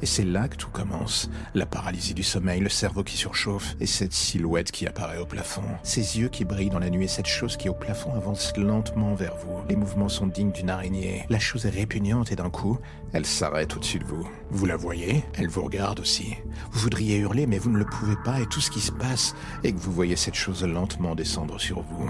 Et 0.01 0.05
c'est 0.05 0.23
là 0.23 0.47
que 0.47 0.55
tout 0.55 0.69
commence. 0.69 1.29
La 1.53 1.65
paralysie 1.65 2.13
du 2.13 2.23
sommeil, 2.23 2.59
le 2.59 2.69
cerveau 2.69 3.03
qui 3.03 3.17
surchauffe, 3.17 3.75
et 3.79 3.85
cette 3.85 4.13
silhouette 4.13 4.71
qui 4.71 4.87
apparaît 4.87 5.19
au 5.19 5.25
plafond. 5.25 5.63
Ces 5.83 6.19
yeux 6.19 6.29
qui 6.29 6.43
brillent 6.43 6.69
dans 6.69 6.79
la 6.79 6.89
nuit 6.89 7.05
et 7.05 7.07
cette 7.07 7.27
chose 7.27 7.57
qui 7.57 7.69
au 7.69 7.73
plafond 7.73 8.13
avance 8.15 8.53
lentement 8.57 9.13
vers 9.13 9.35
vous. 9.35 9.61
Les 9.69 9.75
mouvements 9.75 10.09
sont 10.09 10.27
dignes 10.27 10.51
d'une 10.51 10.69
araignée. 10.69 11.25
La 11.29 11.39
chose 11.39 11.65
est 11.65 11.69
répugnante 11.69 12.31
et 12.31 12.35
d'un 12.35 12.49
coup, 12.49 12.79
elle 13.13 13.25
s'arrête 13.25 13.75
au-dessus 13.75 13.99
de 13.99 14.05
vous. 14.05 14.27
Vous 14.49 14.65
la 14.65 14.75
voyez, 14.75 15.23
elle 15.37 15.49
vous 15.49 15.63
regarde 15.63 15.99
aussi. 15.99 16.35
Vous 16.71 16.79
voudriez 16.79 17.17
hurler 17.17 17.45
mais 17.45 17.57
vous 17.57 17.69
ne 17.69 17.77
le 17.77 17.85
pouvez 17.85 18.15
pas 18.23 18.39
et 18.39 18.45
tout 18.45 18.61
ce 18.61 18.71
qui 18.71 18.79
se 18.79 18.91
passe 18.91 19.35
est 19.63 19.73
que 19.73 19.79
vous 19.79 19.91
voyez 19.91 20.15
cette 20.15 20.35
chose 20.35 20.63
lentement 20.63 21.15
descendre 21.15 21.59
sur 21.59 21.81
vous. 21.81 22.09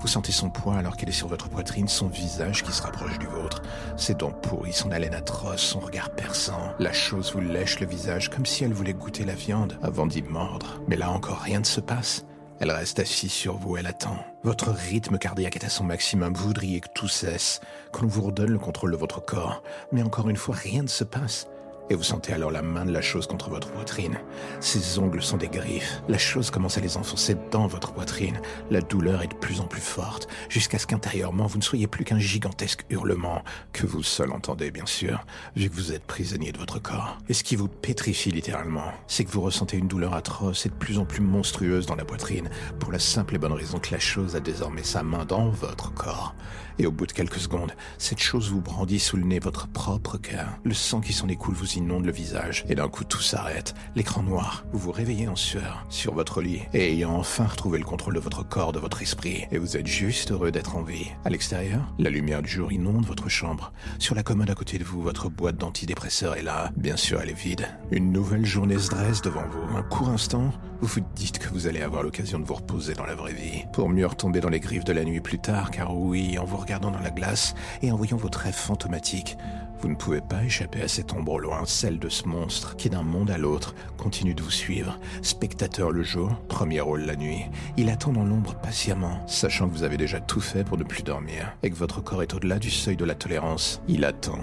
Vous 0.00 0.08
sentez 0.08 0.32
son 0.32 0.50
poids 0.50 0.76
alors 0.76 0.96
qu'elle 0.96 1.08
est 1.08 1.12
sur 1.12 1.28
votre 1.28 1.48
poitrine, 1.48 1.86
son 1.86 2.08
visage 2.08 2.64
qui 2.64 2.72
se 2.72 2.82
rapproche 2.82 3.18
du 3.18 3.26
vôtre, 3.26 3.62
ses 3.96 4.14
dents 4.14 4.32
pourries, 4.32 4.72
son 4.72 4.90
haleine 4.90 5.14
atroce, 5.14 5.60
son 5.60 5.78
regard 5.78 6.10
perçant. 6.10 6.74
La 6.80 6.92
chose 6.92 7.31
lèche 7.40 7.80
le 7.80 7.86
visage 7.86 8.30
comme 8.30 8.46
si 8.46 8.64
elle 8.64 8.72
voulait 8.72 8.92
goûter 8.92 9.24
la 9.24 9.34
viande 9.34 9.78
avant 9.82 10.06
d'y 10.06 10.22
mordre. 10.22 10.80
Mais 10.88 10.96
là 10.96 11.10
encore, 11.10 11.38
rien 11.38 11.60
ne 11.60 11.64
se 11.64 11.80
passe. 11.80 12.24
Elle 12.60 12.70
reste 12.70 13.00
assise 13.00 13.32
sur 13.32 13.56
vous, 13.56 13.76
elle 13.76 13.86
attend. 13.86 14.16
Votre 14.44 14.70
rythme 14.70 15.18
cardiaque 15.18 15.56
est 15.56 15.64
à 15.64 15.68
son 15.68 15.84
maximum, 15.84 16.32
vous 16.34 16.46
voudriez 16.46 16.80
que 16.80 16.88
tout 16.94 17.08
cesse, 17.08 17.60
qu'on 17.92 18.06
vous 18.06 18.22
redonne 18.22 18.50
le 18.50 18.58
contrôle 18.58 18.92
de 18.92 18.96
votre 18.96 19.24
corps. 19.24 19.62
Mais 19.90 20.02
encore 20.02 20.28
une 20.28 20.36
fois, 20.36 20.54
rien 20.54 20.82
ne 20.82 20.88
se 20.88 21.04
passe. 21.04 21.48
Et 21.92 21.94
vous 21.94 22.02
sentez 22.02 22.32
alors 22.32 22.50
la 22.50 22.62
main 22.62 22.86
de 22.86 22.90
la 22.90 23.02
chose 23.02 23.26
contre 23.26 23.50
votre 23.50 23.70
poitrine. 23.70 24.18
Ses 24.60 24.98
ongles 24.98 25.20
sont 25.20 25.36
des 25.36 25.48
griffes. 25.48 26.00
La 26.08 26.16
chose 26.16 26.50
commence 26.50 26.78
à 26.78 26.80
les 26.80 26.96
enfoncer 26.96 27.36
dans 27.50 27.66
votre 27.66 27.92
poitrine. 27.92 28.40
La 28.70 28.80
douleur 28.80 29.20
est 29.20 29.28
de 29.28 29.34
plus 29.34 29.60
en 29.60 29.66
plus 29.66 29.82
forte, 29.82 30.26
jusqu'à 30.48 30.78
ce 30.78 30.86
qu'intérieurement 30.86 31.46
vous 31.46 31.58
ne 31.58 31.62
soyez 31.62 31.86
plus 31.86 32.06
qu'un 32.06 32.18
gigantesque 32.18 32.86
hurlement, 32.88 33.42
que 33.74 33.86
vous 33.86 34.02
seul 34.02 34.32
entendez 34.32 34.70
bien 34.70 34.86
sûr, 34.86 35.26
vu 35.54 35.68
que 35.68 35.74
vous 35.74 35.92
êtes 35.92 36.04
prisonnier 36.04 36.50
de 36.50 36.56
votre 36.56 36.80
corps. 36.80 37.18
Et 37.28 37.34
ce 37.34 37.44
qui 37.44 37.56
vous 37.56 37.68
pétrifie 37.68 38.30
littéralement, 38.30 38.90
c'est 39.06 39.26
que 39.26 39.30
vous 39.30 39.42
ressentez 39.42 39.76
une 39.76 39.88
douleur 39.88 40.14
atroce 40.14 40.64
et 40.64 40.70
de 40.70 40.74
plus 40.74 40.98
en 40.98 41.04
plus 41.04 41.20
monstrueuse 41.20 41.84
dans 41.84 41.96
la 41.96 42.06
poitrine, 42.06 42.48
pour 42.80 42.90
la 42.90 42.98
simple 42.98 43.34
et 43.34 43.38
bonne 43.38 43.52
raison 43.52 43.78
que 43.78 43.92
la 43.92 44.00
chose 44.00 44.34
a 44.34 44.40
désormais 44.40 44.82
sa 44.82 45.02
main 45.02 45.26
dans 45.26 45.50
votre 45.50 45.92
corps. 45.92 46.34
Et 46.78 46.86
au 46.86 46.92
bout 46.92 47.06
de 47.06 47.12
quelques 47.12 47.38
secondes, 47.38 47.72
cette 47.98 48.18
chose 48.18 48.50
vous 48.50 48.60
brandit 48.60 48.98
sous 48.98 49.16
le 49.16 49.24
nez 49.24 49.38
votre 49.38 49.68
propre 49.68 50.18
cœur. 50.18 50.48
Le 50.64 50.74
sang 50.74 51.00
qui 51.00 51.12
s'en 51.12 51.28
écoule 51.28 51.54
vous 51.54 51.74
inonde 51.74 52.06
le 52.06 52.12
visage. 52.12 52.64
Et 52.68 52.74
d'un 52.74 52.88
coup, 52.88 53.04
tout 53.04 53.20
s'arrête. 53.20 53.74
L'écran 53.94 54.22
noir. 54.22 54.64
Vous 54.72 54.78
vous 54.78 54.92
réveillez 54.92 55.28
en 55.28 55.36
sueur, 55.36 55.84
sur 55.88 56.14
votre 56.14 56.40
lit, 56.40 56.62
et 56.72 56.92
ayant 56.92 57.16
enfin 57.16 57.44
retrouvé 57.44 57.78
le 57.78 57.84
contrôle 57.84 58.14
de 58.14 58.20
votre 58.20 58.46
corps, 58.46 58.72
de 58.72 58.78
votre 58.78 59.02
esprit. 59.02 59.44
Et 59.50 59.58
vous 59.58 59.76
êtes 59.76 59.86
juste 59.86 60.32
heureux 60.32 60.50
d'être 60.50 60.76
en 60.76 60.82
vie. 60.82 61.06
À 61.24 61.30
l'extérieur, 61.30 61.94
la 61.98 62.10
lumière 62.10 62.42
du 62.42 62.50
jour 62.50 62.72
inonde 62.72 63.06
votre 63.06 63.28
chambre. 63.28 63.72
Sur 63.98 64.14
la 64.14 64.22
commode 64.22 64.50
à 64.50 64.54
côté 64.54 64.78
de 64.78 64.84
vous, 64.84 65.02
votre 65.02 65.28
boîte 65.28 65.56
d'antidépresseurs 65.56 66.36
est 66.36 66.42
là. 66.42 66.70
Bien 66.76 66.96
sûr, 66.96 67.20
elle 67.20 67.30
est 67.30 67.38
vide. 67.38 67.66
Une 67.90 68.12
nouvelle 68.12 68.46
journée 68.46 68.78
se 68.78 68.90
dresse 68.90 69.22
devant 69.22 69.44
vous. 69.48 69.76
Un 69.76 69.82
court 69.82 70.08
instant, 70.08 70.52
vous 70.82 70.88
vous 70.88 71.00
dites 71.14 71.38
que 71.38 71.48
vous 71.48 71.68
allez 71.68 71.80
avoir 71.80 72.02
l'occasion 72.02 72.40
de 72.40 72.44
vous 72.44 72.56
reposer 72.56 72.94
dans 72.94 73.06
la 73.06 73.14
vraie 73.14 73.32
vie. 73.32 73.64
Pour 73.72 73.88
mieux 73.88 74.04
retomber 74.04 74.40
dans 74.40 74.48
les 74.48 74.58
griffes 74.58 74.84
de 74.84 74.92
la 74.92 75.04
nuit 75.04 75.20
plus 75.20 75.38
tard, 75.38 75.70
car 75.70 75.96
oui, 75.96 76.36
en 76.40 76.44
vous 76.44 76.56
regardant 76.56 76.90
dans 76.90 76.98
la 76.98 77.12
glace 77.12 77.54
et 77.82 77.92
en 77.92 77.96
voyant 77.96 78.16
votre 78.16 78.40
rêve 78.40 78.52
fantomatique, 78.52 79.38
vous 79.80 79.88
ne 79.88 79.94
pouvez 79.94 80.20
pas 80.20 80.42
échapper 80.42 80.82
à 80.82 80.88
cette 80.88 81.12
ombre 81.12 81.34
au 81.34 81.38
loin, 81.38 81.62
celle 81.66 82.00
de 82.00 82.08
ce 82.08 82.26
monstre 82.26 82.74
qui 82.74 82.90
d'un 82.90 83.04
monde 83.04 83.30
à 83.30 83.38
l'autre 83.38 83.76
continue 83.96 84.34
de 84.34 84.42
vous 84.42 84.50
suivre. 84.50 84.98
Spectateur 85.22 85.92
le 85.92 86.02
jour, 86.02 86.34
premier 86.48 86.80
rôle 86.80 87.02
la 87.02 87.14
nuit. 87.14 87.44
Il 87.76 87.88
attend 87.88 88.12
dans 88.12 88.24
l'ombre 88.24 88.56
patiemment, 88.56 89.24
sachant 89.28 89.68
que 89.68 89.74
vous 89.74 89.84
avez 89.84 89.96
déjà 89.96 90.18
tout 90.18 90.40
fait 90.40 90.64
pour 90.64 90.78
ne 90.78 90.84
plus 90.84 91.04
dormir 91.04 91.56
et 91.62 91.70
que 91.70 91.76
votre 91.76 92.00
corps 92.00 92.24
est 92.24 92.34
au-delà 92.34 92.58
du 92.58 92.70
seuil 92.70 92.96
de 92.96 93.04
la 93.04 93.14
tolérance. 93.14 93.80
Il 93.86 94.04
attend. 94.04 94.38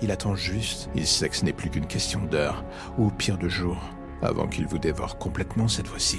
Il 0.00 0.10
attend 0.10 0.34
juste. 0.34 0.88
Il 0.94 1.06
sait 1.06 1.28
que 1.28 1.36
ce 1.36 1.44
n'est 1.44 1.52
plus 1.52 1.68
qu'une 1.68 1.86
question 1.86 2.24
d'heure, 2.24 2.64
ou 2.96 3.08
au 3.08 3.10
pire 3.10 3.38
de 3.38 3.48
jours, 3.48 3.82
avant 4.24 4.46
qu'il 4.46 4.66
vous 4.66 4.78
dévore 4.78 5.18
complètement 5.18 5.68
cette 5.68 5.88
fois-ci. 5.88 6.18